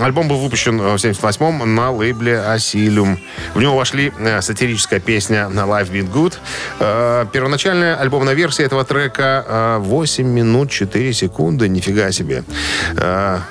Альбом 0.00 0.28
был 0.28 0.38
выпущен 0.38 0.80
э, 0.80 0.92
в 0.92 0.96
78-м 0.96 1.74
на 1.74 1.90
лейбле 1.90 2.34
Asylum. 2.34 3.18
В 3.54 3.60
него 3.60 3.76
вошли 3.76 4.12
э, 4.18 4.40
сатирическая 4.40 5.00
песня 5.00 5.48
на 5.48 5.60
Life 5.60 5.90
Been 5.90 6.10
Good. 6.10 6.34
Э, 6.78 7.26
Первоначальная 7.32 7.96
альбомная 7.96 8.34
версия 8.34 8.64
этого 8.64 8.84
трека 8.84 9.44
э, 9.46 9.78
8 9.78 10.26
минут 10.26 10.70
4 10.70 11.12
секунды. 11.12 11.68
Нифига 11.68 12.12
себе. 12.12 12.44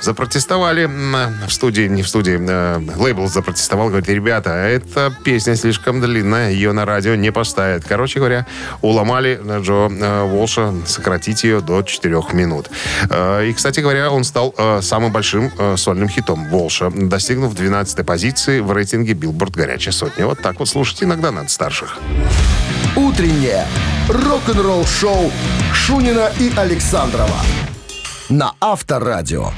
Запротестовали 0.01 0.85
в 0.85 1.51
студии, 1.51 1.87
не 1.87 2.03
в 2.03 2.07
студии, 2.07 2.37
лейбл 2.97 3.27
запротестовал, 3.27 3.89
говорит, 3.89 4.09
ребята, 4.09 4.51
эта 4.51 5.13
песня 5.23 5.55
слишком 5.55 6.01
длинная, 6.01 6.51
ее 6.51 6.71
на 6.71 6.85
радио 6.85 7.15
не 7.15 7.31
поставят. 7.31 7.83
Короче 7.87 8.19
говоря, 8.19 8.45
уломали 8.81 9.39
Джо 9.61 9.89
Волша 10.25 10.73
сократить 10.85 11.43
ее 11.43 11.61
до 11.61 11.81
4 11.81 12.15
минут. 12.33 12.69
И, 13.03 13.53
кстати 13.55 13.79
говоря, 13.79 14.11
он 14.11 14.23
стал 14.23 14.53
самым 14.81 15.11
большим 15.11 15.51
сольным 15.77 16.09
хитом 16.09 16.36
Волша, 16.49 16.89
достигнув 16.89 17.53
12 17.53 18.05
позиции 18.05 18.59
в 18.59 18.71
рейтинге 18.71 19.13
Билборд 19.13 19.55
«Горячая 19.55 19.93
сотня». 19.93 20.25
Вот 20.25 20.41
так 20.41 20.59
вот 20.59 20.69
слушать 20.69 21.03
иногда 21.03 21.31
надо 21.31 21.49
старших. 21.49 21.97
Утреннее 22.95 23.65
рок-н-ролл-шоу 24.09 25.31
Шунина 25.73 26.31
и 26.39 26.51
Александрова 26.55 27.41
на 28.29 28.53
Авторадио. 28.59 29.51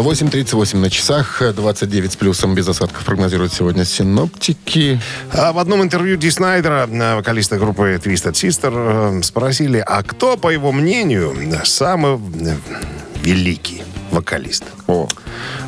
8.38 0.00 0.76
на 0.76 0.90
часах, 0.90 1.42
29 1.54 2.12
с 2.12 2.16
плюсом 2.16 2.54
без 2.54 2.68
осадков 2.68 3.02
прогнозируют 3.04 3.52
сегодня 3.52 3.86
синоптики. 3.86 5.00
А 5.32 5.52
в 5.52 5.58
одном 5.58 5.82
интервью 5.82 6.18
Ди 6.18 6.30
Снайдера, 6.30 6.86
э, 6.86 7.14
вокалиста 7.14 7.56
группы 7.56 7.98
Twisted 8.04 8.32
Sister, 8.32 9.18
э, 9.18 9.22
спросили, 9.22 9.82
а 9.86 10.02
кто, 10.02 10.36
по 10.36 10.50
его 10.50 10.70
мнению, 10.70 11.34
самый 11.64 12.16
э, 12.16 12.56
великий 13.22 13.82
вокалист? 14.10 14.64
О, 14.86 15.08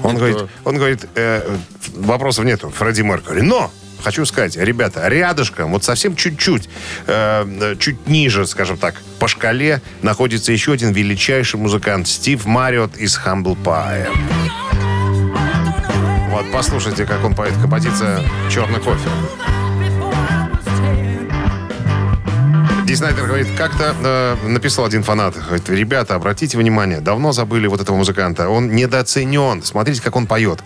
Он 0.02 0.16
говорит, 0.16 0.38
он 0.64 0.76
говорит 0.76 1.06
э, 1.14 1.56
вопросов 1.94 2.44
нету, 2.44 2.68
Фредди 2.68 3.00
Меркьюри. 3.00 3.40
Но 3.40 3.70
Хочу 4.02 4.24
сказать, 4.24 4.56
ребята, 4.56 5.06
рядышком, 5.08 5.72
вот 5.72 5.84
совсем 5.84 6.16
чуть-чуть, 6.16 6.68
э, 7.06 7.74
чуть 7.78 8.06
ниже, 8.06 8.46
скажем 8.46 8.78
так, 8.78 8.94
по 9.18 9.28
шкале 9.28 9.82
находится 10.02 10.52
еще 10.52 10.72
один 10.72 10.92
величайший 10.92 11.58
музыкант 11.58 12.08
Стив 12.08 12.44
Мариот 12.46 12.96
из 12.96 13.18
Humble 13.18 13.56
Pie. 13.62 14.08
Вот, 16.30 16.46
послушайте, 16.52 17.04
как 17.04 17.24
он 17.24 17.34
поет 17.34 17.54
композиция 17.61 18.22
«Черный 18.50 18.80
кофе». 18.80 19.08
Снайдер 22.96 23.27
говорит, 23.27 23.48
как-то 23.57 23.94
э, 24.03 24.37
написал 24.46 24.87
один 24.87 25.03
фанат, 25.03 25.35
говорит, 25.37 25.68
ребята, 25.68 26.14
обратите 26.14 26.57
внимание, 26.57 27.01
давно 27.01 27.33
забыли 27.33 27.66
вот 27.66 27.81
этого 27.81 27.96
музыканта, 27.96 28.48
он 28.48 28.74
недооценен, 28.74 29.62
смотрите, 29.62 30.01
как 30.01 30.16
он 30.16 30.27
поет. 30.27 30.61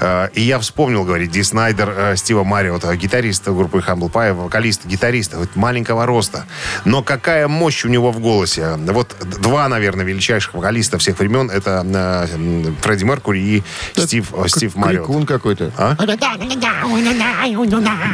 Э, 0.00 0.28
и 0.32 0.40
я 0.40 0.58
вспомнил, 0.58 1.04
говорит, 1.04 1.30
Ди 1.30 1.42
Снайдер 1.42 1.94
э, 1.96 2.16
Стива 2.16 2.44
Мариота, 2.44 2.94
гитариста 2.96 3.52
группы 3.52 3.78
Humble 3.78 4.10
Pie, 4.10 4.32
вокалиста, 4.32 4.88
гитариста, 4.88 5.38
вот 5.38 5.54
маленького 5.56 6.06
роста. 6.06 6.46
Но 6.84 7.02
какая 7.02 7.48
мощь 7.48 7.84
у 7.84 7.88
него 7.88 8.10
в 8.10 8.20
голосе. 8.20 8.76
Вот 8.78 9.14
два, 9.40 9.68
наверное, 9.68 10.04
величайших 10.04 10.54
вокалиста 10.54 10.98
всех 10.98 11.18
времен, 11.18 11.50
это 11.50 11.84
э, 11.84 12.72
Фредди 12.82 13.04
Меркури 13.04 13.40
и 13.40 13.62
Стив, 13.96 14.32
э, 14.34 14.48
Стив 14.48 14.74
Мариот. 14.76 15.06
Крикун 15.06 15.26
какой-то. 15.26 15.72
А? 15.76 15.94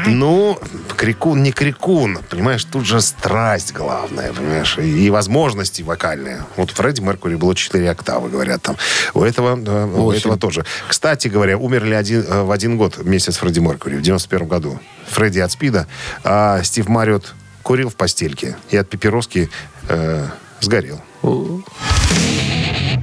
Ну, 0.06 0.58
крикун 0.96 1.42
не 1.42 1.52
крикун, 1.52 2.18
понимаешь, 2.28 2.64
тут 2.64 2.86
же 2.86 3.00
страсть 3.00 3.52
главная, 3.70 4.32
понимаешь, 4.32 4.78
и, 4.78 5.06
и 5.06 5.10
возможности 5.10 5.82
вокальные. 5.82 6.44
Вот 6.56 6.72
у 6.72 6.74
Фредди 6.74 7.00
Меркури 7.00 7.36
было 7.36 7.54
4 7.54 7.88
октавы, 7.90 8.30
говорят 8.30 8.62
там. 8.62 8.76
У 9.14 9.22
этого, 9.22 9.56
э, 9.56 9.86
у 9.94 10.10
этого 10.10 10.36
тоже. 10.36 10.64
Кстати 10.88 11.28
говоря, 11.28 11.56
умерли 11.56 11.94
один, 11.94 12.24
э, 12.26 12.42
в 12.42 12.50
один 12.50 12.76
год 12.76 12.96
вместе 12.96 13.30
с 13.30 13.36
Фредди 13.36 13.60
Меркури, 13.60 13.96
в 13.96 14.02
91 14.02 14.48
году. 14.48 14.80
Фредди 15.10 15.40
от 15.40 15.52
СПИДа, 15.52 15.86
а 16.24 16.62
Стив 16.62 16.88
Мариот 16.88 17.34
курил 17.62 17.90
в 17.90 17.94
постельке 17.94 18.56
и 18.70 18.76
от 18.76 18.90
папироски 18.90 19.50
э, 19.88 20.26
сгорел. 20.60 21.00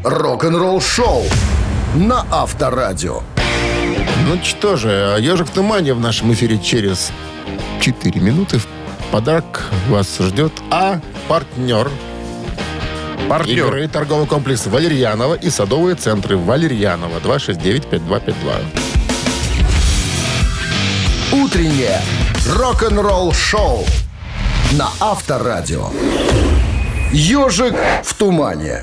Рок-н-ролл 0.03 0.81
шоу 0.81 1.23
на 1.95 2.25
Авторадио. 2.31 3.21
Ну 4.27 4.43
что 4.43 4.75
же, 4.75 5.17
«Ежик 5.19 5.47
в 5.47 5.51
тумане» 5.51 5.93
в 5.93 5.99
нашем 5.99 6.31
эфире 6.33 6.59
через 6.59 7.11
4 7.81 8.19
минуты. 8.19 8.59
В 8.59 8.67
подарок 9.11 9.63
вас 9.87 10.17
ждет, 10.19 10.53
а 10.71 10.99
партнер 11.27 11.89
Партнер. 13.27 13.67
игры 13.67 13.87
торговый 13.87 14.25
комплекс 14.25 14.65
«Валерьянова» 14.65 15.35
и 15.35 15.49
садовые 15.49 15.95
центры 15.95 16.37
«Валерьянова» 16.37 17.19
269-5252. 17.19 18.33
Утреннее 21.31 22.01
рок-н-ролл 22.55 23.33
шоу 23.33 23.85
на 24.71 24.89
Авторадио. 24.99 25.89
Ежик 27.11 27.75
в 28.03 28.13
тумане. 28.15 28.81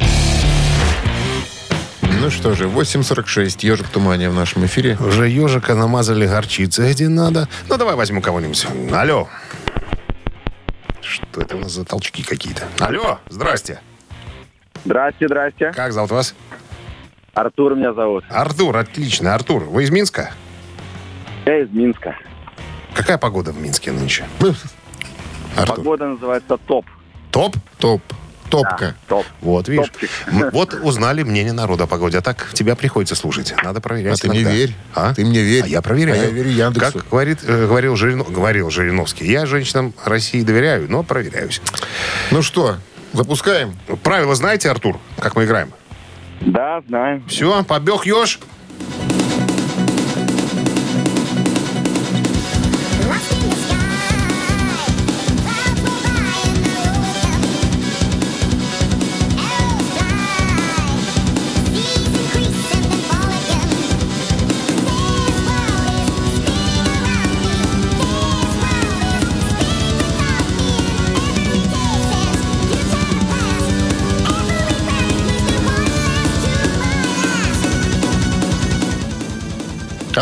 Ну 2.21 2.31
что 2.31 2.55
же, 2.55 2.65
8.46, 2.65 3.67
«Ежик 3.67 3.87
в 3.87 3.91
тумане» 3.91 4.31
в 4.31 4.35
нашем 4.35 4.65
эфире. 4.67 4.97
Уже 5.01 5.29
ежика 5.29 5.75
намазали 5.75 6.27
горчицей, 6.27 6.93
где 6.93 7.09
надо. 7.09 7.49
Ну, 7.69 7.77
давай 7.77 7.97
возьму 7.97 8.21
кого-нибудь. 8.21 8.67
Алло. 8.93 9.29
Что 11.17 11.41
это 11.41 11.57
у 11.57 11.61
нас 11.61 11.73
за 11.73 11.85
толчки 11.85 12.23
какие-то? 12.23 12.69
Алло, 12.79 13.19
здрасте. 13.29 13.81
Здрасте, 14.85 15.27
здрасте. 15.27 15.73
Как 15.73 15.93
зовут 15.93 16.11
вас? 16.11 16.35
Артур 17.33 17.75
меня 17.75 17.95
зовут. 17.95 18.25
Артур, 18.29 18.77
отлично. 18.77 19.35
Артур, 19.35 19.65
вы 19.65 19.85
из 19.85 19.91
Минска? 19.91 20.33
Я 21.47 21.63
из 21.63 21.71
Минска. 21.71 22.17
Какая 22.95 23.19
погода 23.19 23.53
в 23.53 23.61
Минске 23.61 23.93
нынче? 23.93 24.27
Артур. 25.57 25.77
Погода 25.77 26.07
называется 26.07 26.59
ТОП. 26.59 26.85
Топ? 27.31 27.57
Топ. 27.79 28.03
Топка. 28.51 28.95
топ. 29.09 29.27
Вот, 29.41 29.69
видишь. 29.69 29.89
Топчик. 29.89 30.11
Вот 30.53 30.75
узнали 30.83 31.23
мнение 31.23 31.53
народа 31.53 31.85
о 31.85 31.87
погоде. 31.87 32.19
А 32.19 32.21
так 32.23 32.53
тебя 32.53 32.75
приходится 32.77 33.15
слушать. 33.15 33.55
Надо 33.63 33.81
проверять 33.81 34.19
А 34.19 34.23
ты 34.23 34.29
мне 34.29 34.43
верь. 34.43 34.75
А? 34.95 35.15
Ты 35.15 35.25
мне 35.25 35.43
верь. 35.43 35.65
А 35.65 35.67
я 35.67 35.83
проверяю. 35.83 36.21
А 36.21 36.25
я 36.25 36.31
верю 36.31 36.51
Яндексу. 36.51 36.93
Как 36.93 37.09
говорит, 37.09 37.39
э, 37.47 37.67
говорил, 37.67 37.95
Жирино- 37.95 38.31
говорил 38.31 38.71
Жириновский, 38.71 39.31
я 39.31 39.47
женщинам 39.47 39.95
России 40.05 40.43
доверяю, 40.43 40.91
но 40.91 41.03
проверяюсь. 41.03 41.61
Ну 42.31 42.43
что, 42.43 42.77
запускаем? 43.13 43.77
Правила 44.03 44.35
знаете, 44.35 44.71
Артур, 44.71 44.99
как 45.19 45.37
мы 45.37 45.45
играем? 45.45 45.73
Да, 46.41 46.83
знаем. 46.89 47.25
Все, 47.29 47.65
побег 47.65 48.05
еж. 48.07 48.39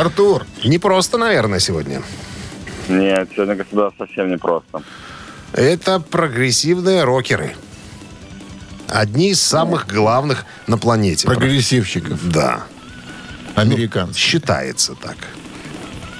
Артур. 0.09 0.45
Не 0.65 0.79
просто, 0.79 1.17
наверное, 1.17 1.59
сегодня. 1.61 2.03
Нет, 2.89 3.31
сегодня 3.35 3.55
государство 3.55 4.07
совсем 4.07 4.31
непросто. 4.31 4.83
Это 5.55 5.99
прогрессивные 5.99 7.05
рокеры. 7.05 7.57
Одни 8.89 9.31
из 9.31 9.41
самых 9.41 9.87
главных 9.87 10.45
на 10.67 10.77
планете. 10.77 11.27
Прогрессивщиков. 11.27 12.19
Да. 12.31 12.65
Американцев. 13.55 14.19
Считается 14.19 14.95
так. 14.95 15.17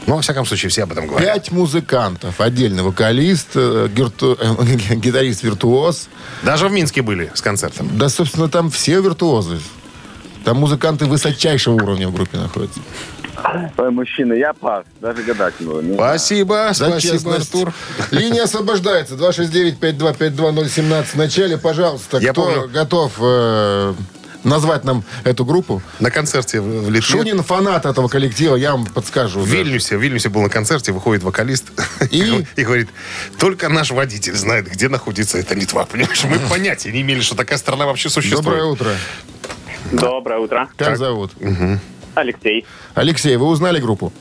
Ну, 0.07 0.17
во 0.17 0.23
всяком 0.23 0.47
случае, 0.47 0.71
все 0.71 0.85
об 0.85 0.93
этом 0.93 1.07
говорят. 1.07 1.35
Пять 1.35 1.51
музыкантов. 1.53 2.41
Отдельно 2.41 2.85
вокалист, 2.85 3.49
э, 3.55 3.89
гирту- 3.95 4.39
гитарист-виртуоз. 4.97 6.09
Даже 6.43 6.69
в 6.69 6.73
Минске 6.73 7.03
были 7.03 7.31
с 7.35 7.43
концертом. 7.43 7.91
Да, 7.99 8.09
собственно, 8.09 8.49
там 8.49 8.71
все 8.71 9.01
виртуозы. 9.03 9.61
Там 10.45 10.59
музыканты 10.59 11.07
высочайшего 11.07 11.75
уровня 11.75 12.09
в 12.09 12.15
группе 12.15 12.37
находятся. 12.37 12.81
Ой, 13.77 13.91
мужчина, 13.91 14.33
я 14.35 14.53
пас. 14.53 14.85
Даже 15.01 15.23
гадать 15.23 15.59
не 15.61 15.67
знаю. 15.67 15.95
Спасибо, 15.95 16.69
За 16.73 16.87
спасибо, 16.87 17.01
честность. 17.01 17.55
Артур. 17.55 17.73
Линия 18.11 18.45
освобождается. 18.45 19.15
269-5252-017 19.17 21.05
в 21.05 21.15
начале. 21.17 21.59
Пожалуйста, 21.59 22.19
Я 22.19 22.33
кто 22.33 22.45
помню. 22.45 22.69
готов 22.69 23.13
э, 23.21 23.95
назвать 24.45 24.85
нам 24.85 25.05
эту 25.25 25.45
группу? 25.45 25.83
На 26.01 26.11
концерте 26.11 26.61
в 26.61 26.89
Литве. 26.89 27.03
Шунин 27.03 27.43
фанат 27.43 27.87
этого 27.87 28.09
коллектива, 28.09 28.57
я 28.57 28.73
вам 28.73 28.87
подскажу. 28.87 29.41
В 29.41 29.51
да. 29.51 29.57
Вильнюсе, 29.57 29.97
в 29.97 30.03
Вильнюсе 30.03 30.29
был 30.29 30.43
на 30.43 30.49
концерте, 30.51 30.93
выходит 30.93 31.23
вокалист 31.23 31.67
И? 32.11 32.47
и 32.57 32.65
говорит, 32.65 32.89
только 33.39 33.69
наш 33.69 33.91
водитель 33.91 34.35
знает, 34.35 34.71
где 34.71 34.89
находится 34.89 35.39
эта 35.39 35.55
Литва. 35.55 35.85
Понимаешь, 35.87 36.23
мы 36.25 36.39
понятия 36.49 36.93
не 36.93 37.03
имели, 37.03 37.21
что 37.21 37.35
такая 37.35 37.59
страна 37.59 37.87
вообще 37.87 38.09
существует. 38.09 38.45
Доброе 38.45 38.65
утро. 38.65 38.91
Доброе 39.93 40.39
утро. 40.41 40.69
Как, 40.77 40.97
зовут? 40.97 41.33
Алексей. 42.15 42.65
Алексей, 42.95 43.37
вы 43.37 43.47
узнали 43.47 43.81
группу? 43.81 44.13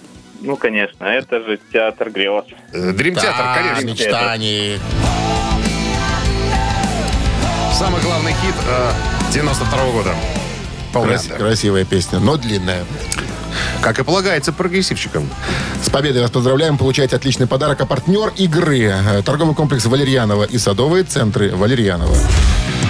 Ну, 0.41 0.57
конечно, 0.57 1.05
это 1.05 1.39
же 1.41 1.59
театр 1.71 2.09
грез. 2.09 2.43
Дрим 2.73 3.15
Театр, 3.15 3.31
Да, 3.37 3.55
конечно. 3.55 3.85
мечтаний. 3.89 4.79
Самый 7.73 8.01
главный 8.01 8.31
хит 8.33 8.55
э, 8.67 8.91
92 9.33 9.91
года. 9.91 10.15
Крас- 10.93 11.27
красивая 11.27 11.85
песня, 11.85 12.19
но 12.19 12.37
длинная. 12.37 12.83
Как 13.81 13.99
и 13.99 14.03
полагается 14.03 14.51
прогрессивчикам. 14.53 15.29
С 15.81 15.89
победой 15.89 16.21
вас 16.21 16.31
поздравляем. 16.31 16.77
Получаете 16.77 17.15
отличный 17.15 17.47
подарок. 17.47 17.81
А 17.81 17.85
партнер 17.85 18.31
игры 18.37 18.79
э, 18.81 19.21
торговый 19.23 19.55
комплекс 19.55 19.85
Валерьянова 19.85 20.43
и 20.43 20.57
садовые 20.57 21.03
центры 21.03 21.55
Валерьянова. 21.55 22.15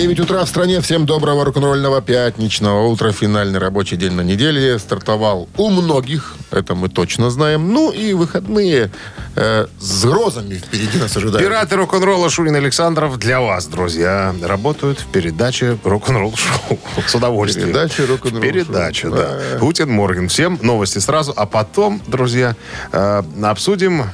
9 0.00 0.18
утра 0.20 0.42
в 0.46 0.48
стране. 0.48 0.80
Всем 0.80 1.04
доброго 1.04 1.44
рок-н-ролльного 1.44 2.00
пятничного 2.00 2.86
утра. 2.86 3.12
Финальный 3.12 3.58
рабочий 3.58 3.98
день 3.98 4.12
на 4.12 4.22
неделе. 4.22 4.78
Стартовал 4.78 5.46
у 5.58 5.68
многих. 5.68 6.36
Это 6.50 6.74
мы 6.74 6.88
точно 6.88 7.28
знаем. 7.28 7.70
Ну 7.70 7.90
и 7.90 8.14
выходные 8.14 8.90
э, 9.36 9.66
с 9.78 10.04
грозами 10.06 10.54
впереди 10.54 10.96
нас 10.96 11.14
ожидают. 11.18 11.46
Пираты 11.46 11.76
рок-н-ролла 11.76 12.30
Шунин, 12.30 12.56
Александров 12.56 13.18
для 13.18 13.42
вас, 13.42 13.66
друзья, 13.66 14.34
работают 14.42 15.00
в 15.00 15.06
передаче 15.08 15.76
рок-н-ролл 15.84 16.34
шоу. 16.34 16.78
С 17.06 17.14
удовольствием. 17.14 17.68
Передача 17.68 18.06
рок-н-ролл 18.06 18.40
Передача, 18.40 19.08
шоу. 19.08 19.16
да. 19.16 19.38
Guten 19.60 19.90
Morgen. 19.90 20.28
Всем 20.28 20.58
новости 20.62 20.98
сразу, 20.98 21.34
а 21.36 21.44
потом, 21.44 22.00
друзья, 22.06 22.56
э, 22.92 23.22
обсудим 23.42 24.06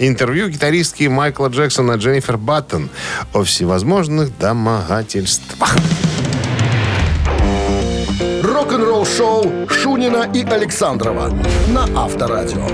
интервью 0.00 0.48
гитаристки 0.48 1.04
Майкла 1.04 1.48
Джексона 1.48 1.92
Дженнифер 1.92 2.38
Баттен 2.38 2.88
о 3.32 3.44
всевозможных 3.44 4.36
домогательствах. 4.38 5.76
Рок-н-ролл-шоу 8.42 9.68
Шунина 9.68 10.28
и 10.34 10.42
Александрова 10.42 11.32
на 11.68 11.84
Авторадио. 11.94 12.66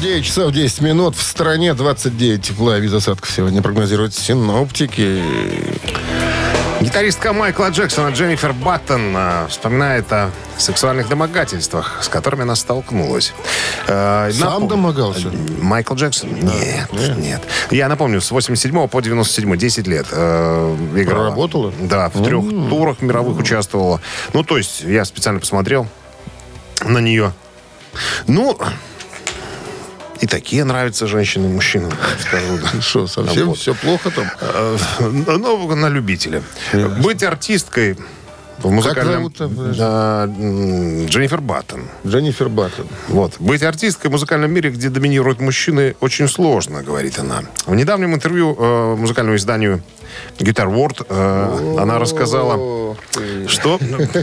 9 0.00 0.24
часов 0.24 0.52
10 0.52 0.80
минут. 0.80 1.14
В 1.14 1.22
стране 1.22 1.74
29 1.74 2.42
тепла 2.42 2.78
и 2.78 2.80
без 2.80 2.94
осадков 2.94 3.30
сегодня 3.30 3.60
прогнозируют 3.60 4.14
синоптики. 4.14 5.22
Гитаристка 6.80 7.34
Майкла 7.34 7.68
Джексона 7.68 8.08
Дженнифер 8.08 8.54
Баттон 8.54 9.14
э, 9.14 9.46
вспоминает 9.48 10.10
о 10.12 10.30
сексуальных 10.56 11.08
домогательствах, 11.10 11.98
с 12.02 12.08
которыми 12.08 12.42
она 12.42 12.54
столкнулась. 12.56 13.34
Э, 13.86 14.30
Сам 14.32 14.62
напом- 14.62 14.68
домогался? 14.68 15.28
Майкл 15.60 15.94
Джексон? 15.94 16.30
Нет, 16.34 16.88
нет, 17.18 17.42
Я 17.70 17.88
напомню, 17.88 18.22
с 18.22 18.30
87 18.30 18.88
по 18.88 19.00
97, 19.02 19.56
10 19.58 19.86
лет 19.88 20.06
э, 20.10 20.76
играла. 20.96 21.24
Проработала? 21.24 21.72
Да, 21.80 22.08
в 22.08 22.24
трех 22.24 22.44
турах 22.70 23.02
мировых 23.02 23.38
участвовала. 23.38 24.00
Ну, 24.32 24.42
то 24.42 24.56
есть, 24.56 24.80
я 24.80 25.04
специально 25.04 25.38
посмотрел 25.38 25.86
на 26.82 26.98
нее. 26.98 27.32
Ну, 28.26 28.58
и 30.20 30.26
такие 30.26 30.64
нравятся 30.64 31.06
женщины 31.06 31.46
и 31.46 31.48
мужчинам, 31.48 31.92
скажу. 32.20 32.58
Что, 32.80 33.06
совсем 33.06 33.54
все 33.54 33.74
плохо 33.74 34.10
там? 34.10 34.30
Ну, 35.00 35.74
на 35.74 35.88
любителя. 35.88 36.42
Быть 37.02 37.22
артисткой 37.22 37.96
в 38.62 38.70
музыкальном... 38.70 39.30
подожди? 39.30 39.78
Да, 39.78 40.26
Дженнифер 40.26 41.40
Баттон. 41.40 41.82
Дженнифер 42.06 42.48
Баттон. 42.48 42.86
Вот. 43.08 43.36
Быть 43.38 43.62
артисткой 43.62 44.10
в 44.10 44.12
музыкальном 44.12 44.52
мире, 44.52 44.70
где 44.70 44.88
доминируют 44.88 45.40
мужчины, 45.40 45.94
очень 46.00 46.28
сложно, 46.28 46.82
говорит 46.82 47.18
она. 47.18 47.42
В 47.66 47.74
недавнем 47.74 48.14
интервью 48.14 48.56
э, 48.58 48.96
музыкальному 48.96 49.36
изданию 49.36 49.82
Guitar 50.38 50.68
World 50.68 51.06
э, 51.08 51.76
она 51.80 51.98
рассказала, 51.98 52.96
что 53.46 53.78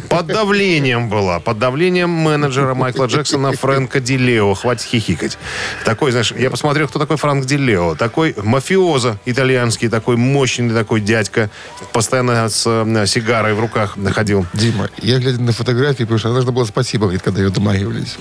под 0.10 0.28
давлением 0.28 1.10
была, 1.10 1.40
под 1.40 1.60
давлением 1.60 2.10
менеджера 2.10 2.74
Майкла 2.74 3.06
Джексона 3.06 3.52
Фрэнка 3.54 4.00
Дилео. 4.00 4.54
Хватит 4.54 4.84
хихикать. 4.84 5.38
Такой, 5.86 6.12
знаешь, 6.12 6.34
я 6.38 6.50
посмотрел, 6.50 6.88
кто 6.88 7.00
такой 7.00 7.18
Франк 7.18 7.46
Дилео. 7.46 7.96
Такой 7.96 8.36
мафиоза 8.42 9.18
итальянский, 9.26 9.90
такой 9.90 10.18
мощный 10.18 10.74
такой 10.74 11.02
дядька. 11.02 11.50
Постоянно 11.94 12.50
с 12.50 12.64
э, 12.66 13.06
сигарой 13.06 13.54
в 13.54 13.60
руках 13.60 13.98
находил. 14.36 14.46
Дима, 14.54 14.90
я 15.02 15.20
глядя 15.20 15.42
на 15.42 15.52
фотографии, 15.52 16.04
потому 16.04 16.20
что 16.20 16.28
она 16.30 16.36
должна 16.36 16.52
была 16.52 16.66
спасибо 16.66 17.04
говорить, 17.06 17.22
когда 17.24 17.42
ее 17.42 17.50
домагивались. 17.50 18.18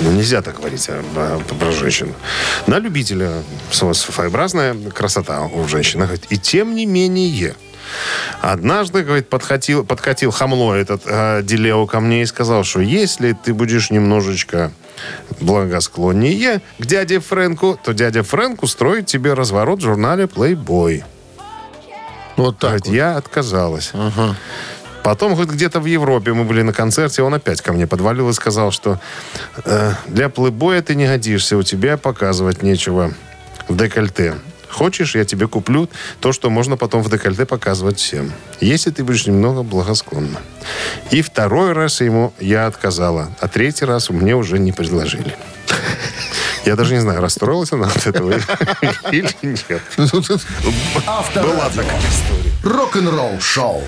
Ну, 0.00 0.10
нельзя 0.12 0.42
так 0.42 0.56
говорить 0.58 0.88
о- 0.88 1.02
о- 1.16 1.54
про 1.54 1.72
женщин. 1.72 2.12
На 2.66 2.78
любителя 2.78 3.42
сво- 3.70 3.94
своеобразная 3.94 4.74
красота 4.90 5.42
у 5.44 5.66
женщины. 5.68 6.04
Говорит, 6.04 6.26
И 6.30 6.38
тем 6.38 6.74
не 6.74 6.86
менее, 6.86 7.54
однажды, 8.42 9.02
говорит, 9.02 9.28
подкатил, 9.28 9.84
подкатил 9.84 10.30
хамло 10.30 10.74
этот 10.74 11.02
э, 11.06 11.42
Дилео 11.42 11.86
ко 11.86 12.00
мне 12.00 12.22
и 12.22 12.26
сказал, 12.26 12.64
что 12.64 12.80
если 12.80 13.32
ты 13.32 13.54
будешь 13.54 13.90
немножечко 13.90 14.72
благосклоннее 15.40 16.60
к 16.78 16.86
дяде 16.86 17.20
Фрэнку, 17.20 17.78
то 17.82 17.92
дядя 17.92 18.22
Фрэнк 18.22 18.62
устроит 18.62 19.06
тебе 19.06 19.34
разворот 19.34 19.78
в 19.80 19.82
журнале 19.82 20.24
Playboy. 20.24 21.04
Вот 22.36 22.58
так 22.58 22.70
Говорит, 22.70 22.86
вот. 22.86 22.94
я 22.94 23.16
отказалась. 23.16 23.92
Потом 25.02 25.34
говорит, 25.34 25.52
где-то 25.52 25.80
в 25.80 25.86
Европе 25.86 26.32
мы 26.32 26.44
были 26.44 26.62
на 26.62 26.72
концерте, 26.72 27.22
он 27.22 27.34
опять 27.34 27.60
ко 27.60 27.72
мне 27.72 27.86
подвалил 27.86 28.28
и 28.28 28.32
сказал, 28.32 28.70
что 28.70 29.00
э, 29.64 29.92
для 30.06 30.28
плейбоя 30.28 30.82
ты 30.82 30.94
не 30.94 31.06
годишься, 31.06 31.56
у 31.56 31.62
тебя 31.62 31.96
показывать 31.96 32.62
нечего 32.62 33.12
в 33.68 33.76
декольте. 33.76 34.34
Хочешь, 34.68 35.14
я 35.14 35.24
тебе 35.24 35.48
куплю 35.48 35.88
то, 36.20 36.32
что 36.32 36.50
можно 36.50 36.76
потом 36.76 37.02
в 37.02 37.10
декольте 37.10 37.46
показывать 37.46 37.98
всем. 37.98 38.32
Если 38.60 38.90
ты 38.90 39.02
будешь 39.02 39.26
немного 39.26 39.62
благосклонна. 39.62 40.40
И 41.10 41.22
второй 41.22 41.72
раз 41.72 42.00
ему 42.00 42.34
я 42.38 42.66
отказала, 42.66 43.30
а 43.40 43.48
третий 43.48 43.86
раз 43.86 44.10
мне 44.10 44.36
уже 44.36 44.58
не 44.58 44.72
предложили. 44.72 45.34
Я 46.64 46.76
даже 46.76 46.94
не 46.94 47.00
знаю, 47.00 47.22
расстроилась 47.22 47.72
она 47.72 47.86
от 47.86 48.06
этого 48.06 48.32
или 49.10 49.34
нет. 49.42 49.82
Была 49.96 51.70
такая 51.70 52.00
история. 52.00 52.52
Рок-н-ролл-шоу. 52.62 53.82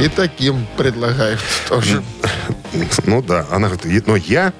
И 0.00 0.08
таким 0.08 0.66
предлагают 0.76 1.40
тоже. 1.68 2.02
Ну 3.04 3.22
да, 3.22 3.46
она 3.50 3.68
говорит, 3.68 4.06
но 4.06 4.16
я 4.16 4.52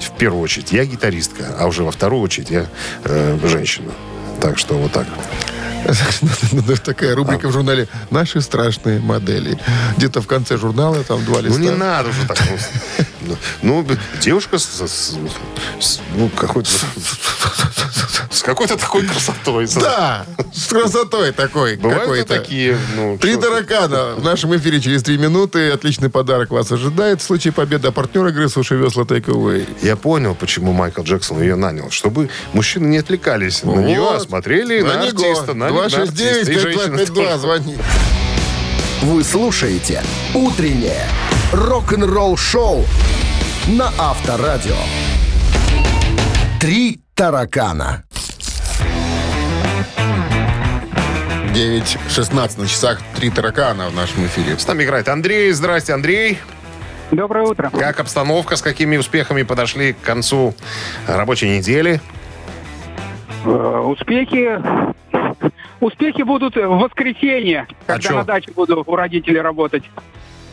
в 0.00 0.10
первую 0.18 0.42
очередь, 0.42 0.72
я 0.72 0.84
гитаристка, 0.84 1.54
а 1.58 1.66
уже 1.66 1.84
во 1.84 1.92
вторую 1.92 2.22
очередь 2.22 2.50
я 2.50 2.66
э, 3.04 3.38
женщина. 3.44 3.92
Так 4.40 4.58
что 4.58 4.74
вот 4.74 4.90
так. 4.92 5.06
Такая 6.84 7.14
рубрика 7.14 7.48
в 7.48 7.52
журнале 7.52 7.88
«Наши 8.10 8.40
страшные 8.40 8.98
модели». 9.00 9.58
Где-то 9.96 10.20
в 10.22 10.26
конце 10.26 10.56
журнала 10.56 11.02
там 11.04 11.24
два 11.24 11.36
Ну 11.42 11.48
листа. 11.48 11.60
не 11.60 11.70
надо 11.70 12.08
уже 12.10 12.26
так. 12.26 12.38
Ну, 13.20 13.36
Ну, 13.62 13.86
девушка 14.20 14.58
с, 14.58 14.64
с- 14.64 15.16
с- 15.80 16.00
ну, 16.16 16.28
какой-то 16.30 16.70
с 18.32 18.42
какой-то 18.42 18.78
такой 18.78 19.06
красотой. 19.06 19.68
Да, 19.76 20.24
с 20.52 20.66
красотой 20.66 21.32
такой. 21.32 21.76
Бывают 21.76 22.26
такие, 22.26 22.78
ну, 22.96 23.18
Три 23.18 23.36
таракана 23.36 24.14
в 24.16 24.24
нашем 24.24 24.56
эфире 24.56 24.80
через 24.80 25.02
три 25.02 25.18
минуты. 25.18 25.70
Отличный 25.70 26.08
подарок 26.08 26.50
вас 26.50 26.72
ожидает. 26.72 27.20
В 27.20 27.24
случае 27.24 27.52
победы 27.52 27.88
а 27.88 27.92
партнер 27.92 28.26
игры 28.28 28.48
«Суши 28.48 28.76
весла 28.76 29.04
Take 29.04 29.26
Away». 29.26 29.68
Я 29.82 29.96
понял, 29.96 30.34
почему 30.34 30.72
Майкл 30.72 31.02
Джексон 31.02 31.40
ее 31.42 31.56
нанял. 31.56 31.90
Чтобы 31.90 32.30
мужчины 32.52 32.86
не 32.86 32.98
отвлекались 32.98 33.62
на 33.62 33.72
нее, 33.72 34.16
а 34.16 34.20
смотрели 34.20 34.80
на, 34.80 35.04
него. 35.04 35.30
артиста. 35.30 35.54
На, 35.54 35.70
на 35.70 35.84
артиста. 35.84 36.14
Женщины 36.16 37.00
269-5252. 37.00 37.06
тоже. 37.14 37.38
Звони. 37.38 37.76
Вы 39.02 39.24
слушаете 39.24 40.02
«Утреннее 40.32 41.06
рок-н-ролл-шоу» 41.52 42.84
на 43.66 43.92
Авторадио. 43.98 44.76
Три 46.60 47.00
таракана. 47.14 48.04
9.16 51.52 52.60
на 52.60 52.66
часах. 52.66 53.02
Три 53.14 53.28
таракана 53.28 53.90
в 53.90 53.94
нашем 53.94 54.24
эфире. 54.24 54.58
С 54.58 54.66
нами 54.66 54.84
играет 54.84 55.08
Андрей. 55.08 55.52
Здрасте, 55.52 55.92
Андрей. 55.92 56.38
Доброе 57.10 57.44
утро. 57.44 57.70
Как 57.70 58.00
обстановка, 58.00 58.56
с 58.56 58.62
какими 58.62 58.96
успехами 58.96 59.42
подошли 59.42 59.92
к 59.92 60.00
концу 60.00 60.54
рабочей 61.06 61.50
недели? 61.58 62.00
Э, 63.44 63.82
Успехи... 63.84 64.58
Успехи 65.80 66.22
будут 66.22 66.54
в 66.54 66.68
воскресенье, 66.68 67.66
когда 67.86 68.00
чё? 68.00 68.14
на 68.14 68.24
даче 68.24 68.52
буду 68.52 68.82
у 68.86 68.96
родителей 68.96 69.40
работать. 69.40 69.82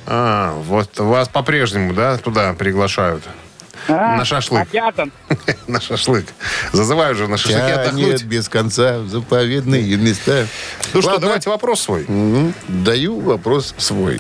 А, 0.07 0.53
вот 0.63 0.99
вас 0.99 1.29
по-прежнему, 1.29 1.93
да, 1.93 2.17
туда 2.17 2.53
приглашают? 2.53 3.23
А, 3.87 4.17
На 4.17 4.25
шашлык. 4.25 4.67
Обязан. 4.69 5.11
На 5.67 5.79
шашлык. 5.81 6.25
Зазывают 6.73 7.17
же 7.17 7.27
на 7.27 7.37
шашлыки 7.37 7.59
Тянет 7.59 7.77
отдохнуть. 7.87 8.23
без 8.23 8.49
конца 8.49 8.99
в 8.99 9.09
заповедные 9.09 9.95
места. 9.97 10.45
Ну 10.93 11.01
что, 11.01 11.17
давайте 11.17 11.49
вопрос 11.49 11.81
свой. 11.81 12.05
Даю 12.67 13.19
вопрос 13.19 13.73
свой. 13.77 14.19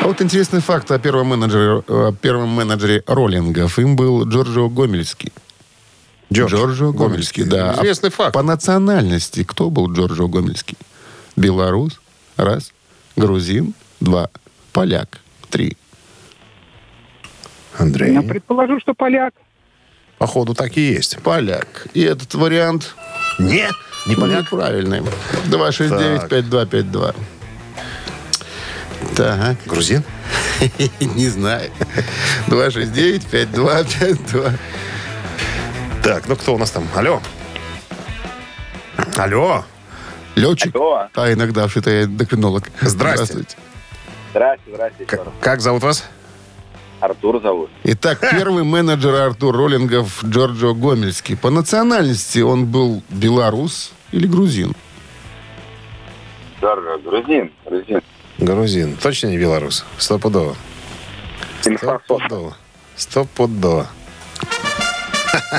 А 0.00 0.06
вот 0.08 0.20
интересный 0.20 0.60
факт 0.60 0.90
о 0.90 0.98
первом 0.98 1.28
менеджере, 1.28 1.82
о 1.86 2.12
первом 2.12 2.48
менеджере 2.50 3.04
роллингов. 3.06 3.78
Им 3.78 3.94
был 3.94 4.24
Джорджо 4.26 4.68
Гомельский. 4.68 5.32
Джорджо 6.32 6.90
Гомельский, 6.92 7.44
да. 7.44 7.72
А 7.72 7.82
Известный 7.82 8.10
факт. 8.10 8.32
По 8.32 8.42
национальности 8.42 9.44
кто 9.44 9.70
был 9.70 9.92
Джорджо 9.92 10.26
Гомельский? 10.26 10.76
Белорус, 11.36 12.00
раз. 12.36 12.72
Грузин, 13.16 13.74
два. 14.00 14.28
Поляк, 14.72 15.20
три. 15.50 15.76
Андрей. 17.78 18.12
Я 18.14 18.22
предположу, 18.22 18.80
что 18.80 18.94
поляк. 18.94 19.34
Походу, 20.18 20.54
так 20.54 20.76
и 20.76 20.80
есть. 20.80 21.18
Поляк. 21.22 21.86
И 21.94 22.02
этот 22.02 22.34
вариант... 22.34 22.94
Нет, 23.38 23.72
не 24.06 24.14
поляк. 24.14 24.42
Неправильный. 24.52 25.02
269-5252. 25.46 27.14
Так. 29.16 29.56
Грузин? 29.66 30.04
Не 31.00 31.28
знаю. 31.28 31.70
269-5252. 32.48 34.52
Так, 36.02 36.28
ну 36.28 36.36
кто 36.36 36.54
у 36.54 36.58
нас 36.58 36.70
там? 36.70 36.86
Алло. 36.94 37.20
Алло. 39.16 39.64
Летчик, 40.34 40.74
а 41.14 41.32
иногда 41.32 41.68
что-то 41.68 41.90
я 41.90 42.04
эндокринолог. 42.04 42.64
Здрасте. 42.80 43.44
Здрасте, 44.30 44.64
здрасте. 44.72 45.04
К- 45.04 45.26
как 45.40 45.60
зовут 45.60 45.82
вас? 45.82 46.04
Артур 47.02 47.42
зовут. 47.42 47.68
Итак, 47.82 48.20
первый 48.30 48.62
менеджер 48.62 49.12
Артур 49.14 49.56
Роллингов 49.56 50.24
Джорджо 50.24 50.72
Гомельский. 50.72 51.36
По 51.36 51.50
национальности 51.50 52.38
он 52.38 52.66
был 52.66 53.02
белорус 53.10 53.92
или 54.12 54.28
грузин? 54.28 54.72
Джорджо, 56.60 56.98
грузин, 56.98 57.50
грузин. 57.66 58.00
Грузин. 58.38 58.96
Точно 59.02 59.26
не 59.26 59.36
белорус? 59.36 59.84
Стопудово. 59.98 60.54
Стопудово. 61.62 62.56
Стопудово. 62.94 63.88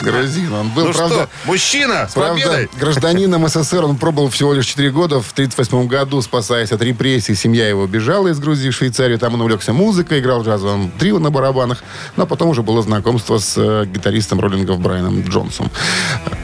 Грузин. 0.01 0.53
Он 0.53 0.69
был, 0.69 0.85
Ну 0.87 0.93
правда, 0.93 1.15
что, 1.15 1.29
мужчина, 1.45 2.07
с 2.09 2.13
Правда, 2.13 2.33
победой! 2.41 2.69
гражданином 2.79 3.47
СССР 3.47 3.85
он 3.85 3.97
пробыл 3.97 4.29
всего 4.29 4.53
лишь 4.53 4.65
4 4.65 4.91
года. 4.91 5.21
В 5.21 5.31
1938 5.31 5.87
году, 5.87 6.21
спасаясь 6.21 6.71
от 6.71 6.81
репрессий, 6.81 7.35
семья 7.35 7.67
его 7.67 7.85
бежала 7.85 8.29
из 8.29 8.39
Грузии 8.39 8.69
в 8.69 8.73
Швейцарию. 8.75 9.19
Там 9.19 9.35
он 9.35 9.41
увлекся 9.41 9.73
музыкой, 9.73 10.19
играл 10.19 10.41
в 10.41 10.45
джазовом 10.45 10.91
трио 10.97 11.19
на 11.19 11.29
барабанах. 11.29 11.83
Но 12.15 12.25
потом 12.25 12.49
уже 12.49 12.63
было 12.63 12.81
знакомство 12.81 13.37
с 13.37 13.53
э, 13.57 13.85
гитаристом 13.85 14.39
роллингов 14.39 14.79
Брайаном 14.79 15.21
Джонсом. 15.21 15.69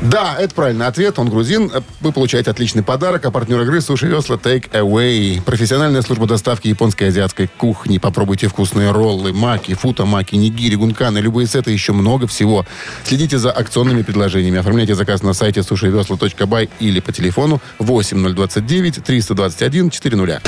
Да, 0.02 0.36
это 0.40 0.54
правильный 0.54 0.86
ответ. 0.88 1.18
Он 1.20 1.30
грузин. 1.30 1.72
Вы 2.02 2.12
получаете 2.12 2.52
отличный 2.52 2.84
подарок. 2.84 3.26
А 3.26 3.32
партнер 3.32 3.62
игры 3.62 3.82
Суши 3.82 4.08
Весла 4.08 4.36
Take 4.36 4.70
Away. 4.72 5.42
Профессиональная 5.42 6.02
служба 6.02 6.28
доставки 6.28 6.68
японской 6.68 7.06
и 7.06 7.08
азиатской 7.08 7.48
кухни. 7.48 7.98
Попробуйте 7.98 8.48
вкусные 8.48 8.92
роллы, 8.92 9.34
маки, 9.34 9.74
футамаки, 9.74 10.36
нигири, 10.36 10.76
гунканы, 10.76 11.20
любые 11.20 11.48
сеты, 11.48 11.72
еще 11.72 11.94
много 11.94 12.28
всего. 12.28 12.66
Следите 13.04 13.39
за 13.40 13.52
акционными 13.52 14.04
предложениями. 14.04 14.60
Оформляйте 14.60 14.96
заказ 14.96 15.24
на 15.24 15.34
сайте 15.34 15.64
сушивесла.бай 15.64 16.70
или 16.80 17.00
по 17.00 17.12
телефону 17.12 17.62
8029 17.80 19.04
321 19.04 19.90
400. 19.90 20.42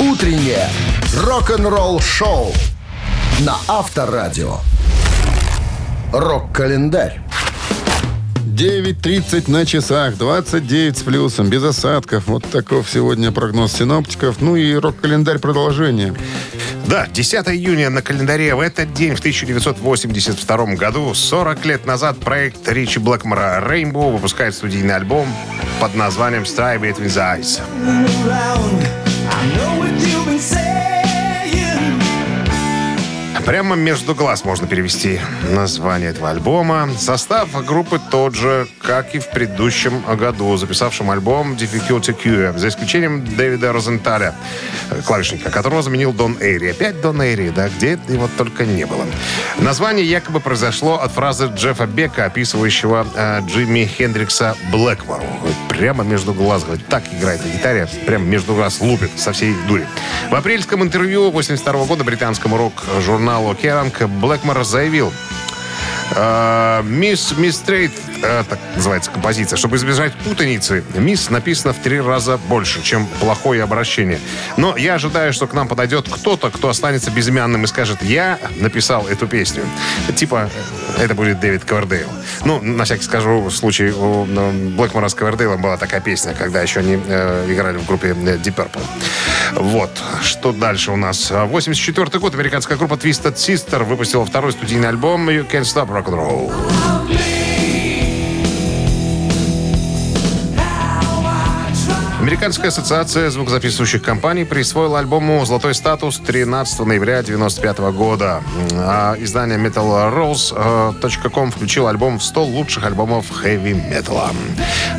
Утреннее 0.00 0.68
рок-н-ролл-шоу 1.14 2.52
на 3.40 3.56
Авторадио. 3.66 4.58
Рок-календарь. 6.12 7.20
9.30 8.58 9.48
на 9.48 9.64
часах, 9.64 10.16
29 10.16 10.98
с 10.98 11.02
плюсом, 11.02 11.48
без 11.48 11.62
осадков. 11.62 12.26
Вот 12.26 12.44
таков 12.50 12.90
сегодня 12.90 13.30
прогноз 13.30 13.72
синоптиков. 13.72 14.40
Ну 14.40 14.56
и 14.56 14.74
рок-календарь 14.74 15.38
продолжение. 15.38 16.14
Да, 16.88 17.06
10 17.06 17.48
июня 17.48 17.90
на 17.90 18.00
календаре. 18.00 18.54
В 18.54 18.60
этот 18.60 18.94
день, 18.94 19.14
в 19.14 19.18
1982 19.18 20.76
году, 20.76 21.12
40 21.12 21.66
лет 21.66 21.84
назад, 21.84 22.16
проект 22.18 22.66
Ричи 22.66 22.98
Блэкмора 22.98 23.62
«Rainbow» 23.62 24.10
выпускает 24.10 24.54
студийный 24.54 24.96
альбом 24.96 25.28
под 25.80 25.94
названием 25.94 26.44
«Stray 26.44 26.80
Between 26.80 27.08
the 27.08 27.40
Eyes». 27.40 29.07
Прямо 33.48 33.76
между 33.76 34.14
глаз 34.14 34.44
можно 34.44 34.66
перевести 34.66 35.18
название 35.50 36.10
этого 36.10 36.28
альбома. 36.28 36.90
Состав 36.98 37.48
группы 37.64 37.98
тот 38.10 38.34
же, 38.34 38.68
как 38.82 39.14
и 39.14 39.18
в 39.20 39.30
предыдущем 39.30 40.02
году, 40.16 40.54
записавшем 40.58 41.10
альбом 41.10 41.54
Difficulty 41.54 42.14
Cure, 42.14 42.58
за 42.58 42.68
исключением 42.68 43.24
Дэвида 43.24 43.72
Розенталя, 43.72 44.34
э, 44.90 45.00
клавишника, 45.00 45.48
которого 45.48 45.80
заменил 45.80 46.12
Дон 46.12 46.36
Эйри. 46.38 46.72
Опять 46.72 47.00
Дон 47.00 47.22
Эйри, 47.22 47.48
да, 47.48 47.70
где 47.70 47.98
его 48.08 48.28
только 48.36 48.66
не 48.66 48.84
было. 48.84 49.06
Название 49.56 50.04
якобы 50.04 50.40
произошло 50.40 51.00
от 51.00 51.12
фразы 51.12 51.46
Джеффа 51.46 51.86
Бека, 51.86 52.26
описывающего 52.26 53.06
э, 53.14 53.40
Джимми 53.46 53.86
Хендрикса 53.86 54.58
Блэкмору. 54.70 55.24
Прямо 55.70 56.04
между 56.04 56.34
глаз, 56.34 56.64
говорит, 56.64 56.86
так 56.88 57.02
играет 57.14 57.42
на 57.42 57.48
гитаре, 57.48 57.88
прямо 58.04 58.26
между 58.26 58.54
глаз 58.54 58.82
лупит 58.82 59.12
со 59.16 59.32
всей 59.32 59.54
дури. 59.66 59.86
В 60.30 60.34
апрельском 60.34 60.82
интервью 60.82 61.30
82 61.30 61.86
года 61.86 62.04
британскому 62.04 62.58
рок-журналу 62.58 63.37
Керанг 63.54 64.02
Блэкмор 64.02 64.64
заявил, 64.64 65.12
э, 66.14 66.82
Мисс 66.84 67.32
Мисс 67.36 67.56
Стрейт, 67.56 67.92
э, 68.22 68.44
так 68.48 68.58
называется 68.76 69.10
композиция, 69.10 69.56
чтобы 69.56 69.76
избежать 69.76 70.12
путаницы, 70.14 70.84
Мисс 70.94 71.30
написано 71.30 71.72
в 71.72 71.78
три 71.78 72.00
раза 72.00 72.38
больше, 72.48 72.82
чем 72.82 73.06
плохое 73.20 73.62
обращение. 73.62 74.20
Но 74.56 74.76
я 74.76 74.94
ожидаю, 74.94 75.32
что 75.32 75.46
к 75.46 75.54
нам 75.54 75.68
подойдет 75.68 76.08
кто-то, 76.08 76.50
кто 76.50 76.68
останется 76.68 77.10
безымянным 77.10 77.64
и 77.64 77.66
скажет, 77.66 78.02
я 78.02 78.38
написал 78.56 79.06
эту 79.08 79.26
песню. 79.26 79.62
Типа, 80.14 80.50
э, 80.98 81.04
это 81.04 81.14
будет 81.14 81.40
Дэвид 81.40 81.64
Ковердейл. 81.64 82.08
Ну, 82.44 82.60
на 82.60 82.84
всякий 82.84 83.04
скажу, 83.04 83.40
в 83.40 83.50
случае 83.50 83.92
у 83.94 84.24
ну, 84.24 84.52
Блэкмора 84.70 85.08
с 85.08 85.14
Ковердейлом 85.14 85.60
была 85.60 85.76
такая 85.76 86.00
песня, 86.00 86.34
когда 86.34 86.62
еще 86.62 86.80
они 86.80 86.98
э, 87.06 87.46
играли 87.48 87.78
в 87.78 87.86
группе 87.86 88.08
э, 88.08 88.36
Deep 88.36 88.54
Purple. 88.54 88.82
Вот. 89.54 89.90
Что 90.22 90.52
дальше 90.52 90.92
у 90.92 90.96
нас? 90.96 91.30
84 91.30 92.18
год. 92.18 92.34
Американская 92.34 92.76
группа 92.76 92.94
Twisted 92.94 93.34
Sister 93.34 93.84
выпустила 93.84 94.24
второй 94.24 94.52
студийный 94.52 94.88
альбом 94.88 95.28
You 95.28 95.48
Can't 95.48 95.62
Stop 95.62 95.88
Rock 95.88 96.97
Американская 102.28 102.68
ассоциация 102.68 103.30
звукозаписывающих 103.30 104.02
компаний 104.02 104.44
присвоила 104.44 104.98
альбому 104.98 105.42
золотой 105.46 105.74
статус 105.74 106.18
13 106.18 106.80
ноября 106.80 107.20
1995 107.20 107.78
года. 107.96 108.42
А 108.74 109.16
издание 109.18 109.58
metalrose.com 109.58 111.50
включил 111.50 111.86
альбом 111.86 112.18
в 112.18 112.22
100 112.22 112.44
лучших 112.44 112.84
альбомов 112.84 113.30
хэви-металла. 113.30 114.32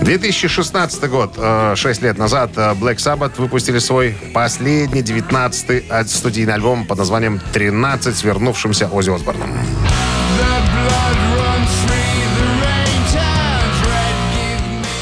2016 0.02 1.08
год. 1.08 1.38
6 1.76 2.02
лет 2.02 2.18
назад 2.18 2.50
э, 2.56 2.72
Black 2.72 2.96
Sabbath 2.96 3.34
выпустили 3.38 3.78
свой 3.78 4.18
последний 4.34 5.04
19-й 5.04 6.08
студийный 6.08 6.56
альбом 6.56 6.88
под 6.88 6.98
названием 6.98 7.40
«13» 7.54 8.12
с 8.12 8.24
вернувшимся 8.24 8.88
Оззи 8.88 9.12
Осборном. 9.12 9.52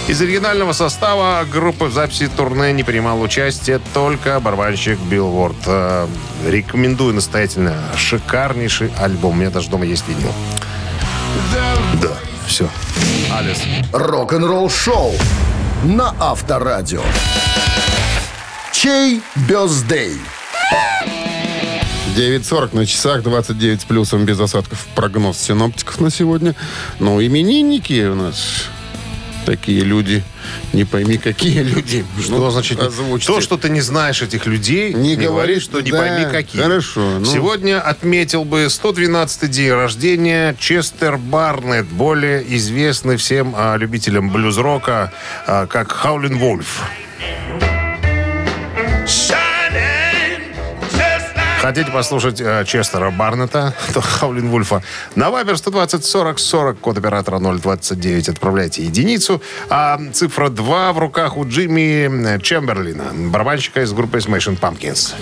Из 0.08 0.22
оригинального 0.22 0.72
состава 0.72 1.43
группы 1.43 1.86
в 1.86 1.93
записи 1.93 2.30
турне 2.30 2.72
не 2.72 2.84
принимал 2.84 3.22
участие 3.22 3.82
только 3.93 4.39
барабанщик 4.39 4.97
Билл 4.99 5.28
Уорд. 5.36 5.58
Э, 5.66 6.08
Рекомендую 6.47 7.14
настоятельно. 7.14 7.76
Шикарнейший 7.97 8.89
альбом. 8.97 9.34
У 9.34 9.39
меня 9.41 9.49
даже 9.49 9.70
дома 9.70 9.86
есть 9.86 10.08
винил. 10.08 10.32
Да, 12.01 12.18
все. 12.47 12.70
Алис. 13.38 13.62
Рок-н-ролл-шоу 13.91 15.14
на 15.84 16.16
Авторадио. 16.22 17.01
Чей 18.72 19.22
бездей? 19.36 20.14
9.40 22.16 22.76
на 22.76 22.86
часах, 22.86 23.24
29 23.24 23.82
с 23.82 23.84
плюсом, 23.84 24.24
без 24.24 24.39
осадков. 24.39 24.88
Прогноз 24.95 25.38
синоптиков 25.38 25.99
на 25.99 26.10
сегодня. 26.10 26.55
Ну, 26.99 27.22
именинники 27.22 28.08
у 28.08 28.16
нас 28.16 28.70
Такие 29.48 29.80
люди, 29.80 30.24
не 30.74 30.84
пойми, 30.84 31.18
какие 31.18 31.62
люди. 31.64 32.04
Что 32.22 32.38
Ну, 32.38 32.50
значит? 32.52 32.82
озвучьте. 32.82 33.28
То, 33.28 33.39
что 33.39 33.56
ты 33.56 33.70
не 33.70 33.80
знаешь 33.80 34.22
этих 34.22 34.45
людей, 34.45 34.93
Не 34.93 35.16
не, 35.16 35.26
говори, 35.26 35.62
что 35.62 35.80
не 35.80 35.89
да, 35.89 36.00
пойми 36.00 36.26
какие. 36.30 36.62
хорошо, 36.62 37.20
ну. 37.20 37.26
Сегодня 37.26 37.80
отметил 37.80 38.43
бы 38.43 38.66
112-й 38.66 39.48
день 39.48 39.72
рождения 39.72 40.54
Честер 40.60 41.16
Барнетт, 41.18 41.88
более 41.88 42.43
известный 42.58 43.16
всем 43.16 43.54
а, 43.56 43.78
любителям 43.78 44.32
блюз-рока 44.32 45.14
а, 45.45 45.66
как 45.66 45.93
Хаулин 45.93 46.38
Вольф. 46.39 46.82
Хотите 51.68 51.91
послушать 51.91 52.39
э, 52.39 52.63
Честера 52.65 53.11
Барнета, 53.11 53.74
то 53.93 53.99
Хаулин 53.99 54.47
Вульфа? 54.47 54.82
На 55.15 55.32
Вайбер 55.32 55.57
120 55.57 56.05
40 56.05 56.39
40, 56.39 56.80
код 56.80 56.97
оператора 56.97 57.39
029. 57.39 58.30
Отправляйте 58.30 58.84
единицу. 58.84 59.41
А 59.70 59.99
цифра 60.13 60.47
2 60.47 60.93
в 60.93 60.97
руках 60.97 61.36
у 61.36 61.45
Джимми 61.45 62.41
Чемберлина, 62.41 63.11
барабанщика 63.13 63.82
из 63.82 63.91
группы 63.91 64.20
Smashing 64.20 64.57
Pumpkins. 64.57 65.13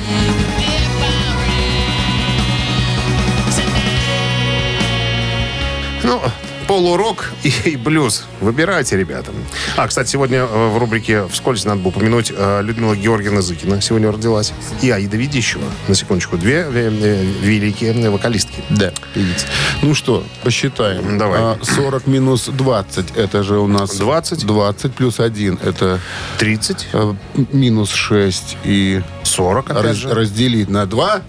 Ну, 6.04 6.22
полурок 6.68 7.32
и, 7.44 7.50
и 7.66 7.76
блюз. 7.76 8.26
Выбирайте, 8.42 8.98
ребята. 8.98 9.32
А, 9.78 9.88
кстати, 9.88 10.10
сегодня 10.10 10.40
э, 10.40 10.46
в 10.46 10.78
рубрике 10.78 11.28
«Вскользь» 11.28 11.66
надо 11.66 11.82
было 11.82 11.90
упомянуть 11.90 12.32
э, 12.36 12.62
Людмила 12.62 12.96
Георгиевна 12.96 13.42
Зыкина. 13.42 13.82
Сегодня 13.82 14.12
родилась. 14.12 14.54
И 14.82 14.90
Аида 14.90 15.18
Ведищева. 15.18 15.66
На 15.88 15.96
секундочку. 15.96 16.38
Две 16.38 16.66
э, 16.68 17.24
великие 17.42 18.10
вокалистки. 18.10 18.64
Да, 18.70 18.92
видите. 19.14 19.46
Ну 19.82 19.94
что, 19.94 20.24
посчитаем. 20.44 21.18
Давай. 21.18 21.40
А, 21.42 21.58
40 21.62 22.08
минус 22.08 22.48
20, 22.48 23.16
это 23.18 23.44
же 23.44 23.60
у 23.60 23.68
нас... 23.68 23.96
20? 23.98 24.46
20 24.46 24.94
плюс 24.94 25.20
1, 25.20 25.60
это 25.64 26.00
30. 26.40 26.88
э, 26.94 27.14
минус 27.52 27.92
6 27.92 28.58
и... 28.64 29.02
40, 29.24 29.70
опять 29.70 29.84
раз- 29.84 29.96
же. 29.98 30.14
разделить 30.14 30.70
на 30.70 30.86
2. 30.86 31.22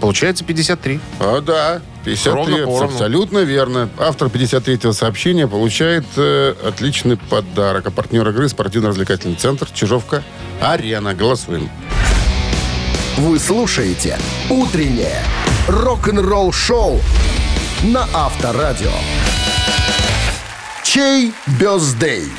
Получается 0.00 0.44
53. 0.44 1.00
А, 1.20 1.40
да, 1.40 1.80
53. 2.06 2.32
Ровно 2.32 2.56
поровну. 2.58 2.84
Абсолютно 2.84 3.38
верно. 3.40 3.88
Автор 3.98 4.28
53-го 4.28 4.92
сообщения 4.92 5.48
получает 5.48 6.04
э, 6.16 6.54
отличный 6.64 7.16
подарок. 7.16 7.86
А 7.86 7.90
партнер 7.90 8.26
игры 8.28 8.48
спортивно-развлекательный 8.48 9.34
центр 9.34 9.68
Чижовка-Арена. 9.72 11.14
Голосуем. 11.14 11.68
Вы 13.16 13.38
слушаете 13.40 14.18
«Утреннее 14.48 15.20
рок-н-ролл-шоу» 15.66 17.00
на 17.82 18.06
Авторадио. 18.14 18.92
Чей 20.84 21.32
бездей? 21.58 22.30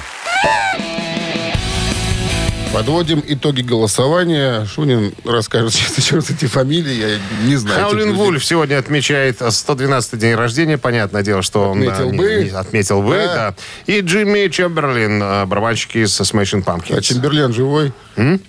Подводим 2.74 3.24
итоги 3.26 3.62
голосования. 3.62 4.66
Шунин 4.66 5.14
расскажет 5.26 5.74
сейчас 5.74 5.98
еще 5.98 6.16
раз 6.16 6.30
эти 6.30 6.46
фамилии. 6.46 6.94
Я 6.94 7.48
не 7.48 7.56
знаю. 7.56 7.82
Хаулин. 7.86 8.14
Вульф 8.14 8.44
сегодня 8.44 8.78
отмечает 8.78 9.42
112-й 9.42 10.18
день 10.18 10.36
рождения. 10.36 10.78
Понятное 10.78 11.24
дело, 11.24 11.42
что 11.42 11.70
он 11.72 11.80
Отметил 11.82 12.06
да, 12.10 12.12
не- 12.12 12.18
бы. 12.18 12.44
не 12.44 12.50
отметил 12.50 13.02
бы. 13.02 13.14
Да. 13.16 13.36
Да. 13.36 13.56
И 13.94 14.02
Джимми 14.02 14.48
Чемберлин, 14.50 15.22
э, 15.24 15.46
барабанщик 15.46 15.96
из 15.96 16.20
Smashing 16.20 16.64
Pumpkins. 16.64 16.98
А 16.98 17.02
Чемберлен 17.02 17.54
живой? 17.54 17.94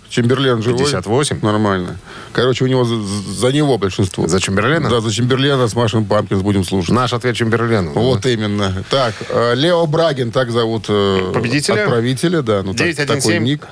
Чемберлен 0.09 0.63
живой? 0.63 0.79
58. 0.79 1.39
Нормально. 1.43 1.99
Короче, 2.33 2.65
у 2.65 2.67
него 2.67 2.85
за, 2.85 2.97
за 3.03 3.53
него 3.53 3.77
большинство. 3.79 4.27
За 4.27 4.41
Чемберлена? 4.41 4.89
Да, 4.89 5.01
за 5.01 5.13
Чемберлена 5.13 5.69
с 5.69 5.75
Машин 5.75 6.05
Пампкинс 6.07 6.41
будем 6.43 6.65
слушать. 6.65 6.91
Наш 6.95 7.13
ответ 7.13 7.37
Чемберлену. 7.37 7.93
Вот 7.93 8.25
именно. 8.27 8.85
Так, 8.91 9.15
э, 9.29 9.55
Лео 9.55 9.87
Брагин, 9.87 10.33
так 10.33 10.51
зовут 10.51 10.87
э, 10.89 11.31
Победителя? 11.35 11.83
Отправителя, 11.85 12.43
да. 12.43 12.63
Ну, 12.63 12.73
так- 12.73 12.87
917 12.87 13.23
такой 13.23 13.39
ник. 13.41 13.67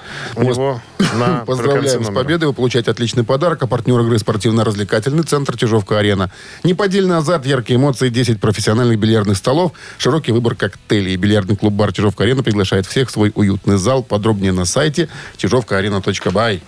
Него 0.47 0.81
на 1.15 1.45
Поздравляем 1.47 2.05
с 2.05 2.09
победой. 2.09 2.49
Вы 2.49 2.55
получаете 2.55 2.91
отличный 2.91 3.25
подарок. 3.25 3.63
А 3.63 3.67
партнер 3.67 4.01
игры 4.01 4.19
спортивно-развлекательный 4.19 5.23
центр 5.23 5.57
Чижовка-Арена. 5.57 6.31
Неподдельный 6.65 7.17
азарт, 7.17 7.47
яркие 7.47 7.79
эмоции, 7.79 8.09
10 8.09 8.41
профессиональных 8.41 8.99
бильярдных 8.99 9.37
столов, 9.37 9.73
широкий 9.99 10.33
выбор 10.33 10.55
коктейлей. 10.55 11.17
Бильярдный 11.17 11.57
клуб-бар 11.57 11.93
Чижовка-Арена 11.93 12.43
приглашает 12.43 12.87
всех 12.87 13.09
в 13.09 13.13
свой 13.13 13.33
уютный 13.35 13.77
зал. 13.77 14.03
Подробнее 14.03 14.53
на 14.53 14.65
сайте 14.65 15.09
чижовкаарена.бай. 15.37 16.63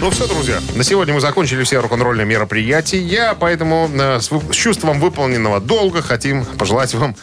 Ну 0.00 0.10
все, 0.10 0.28
друзья, 0.28 0.60
на 0.76 0.84
сегодня 0.84 1.12
мы 1.12 1.20
закончили 1.20 1.64
все 1.64 1.80
рок-н-ролльные 1.80 2.24
мероприятия, 2.24 3.34
поэтому 3.38 3.90
э, 3.92 4.20
с, 4.20 4.30
с 4.30 4.54
чувством 4.54 5.00
выполненного 5.00 5.58
долга 5.58 6.02
хотим 6.02 6.44
пожелать 6.44 6.94
вам 6.94 7.16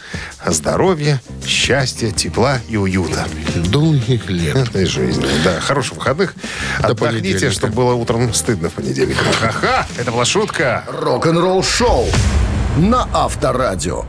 здоровья, 0.44 1.22
счастья, 1.46 2.10
тепла 2.10 2.58
и 2.68 2.76
уюта. 2.76 3.26
Долгих 3.54 4.28
лет. 4.28 4.56
Этой 4.56 4.84
жизни. 4.84 5.26
Да, 5.42 5.58
хороших 5.58 5.94
выходных. 5.94 6.34
До 6.82 6.88
Отдохните, 6.88 7.50
чтобы 7.50 7.72
было 7.72 7.94
утром 7.94 8.34
стыдно 8.34 8.68
в 8.68 8.74
понедельник. 8.74 9.16
Ха-ха, 9.40 9.86
это 9.96 10.12
была 10.12 10.26
шутка. 10.26 10.84
Рок-н-ролл-шоу 10.86 12.06
на 12.76 13.08
Авторадио. 13.14 14.04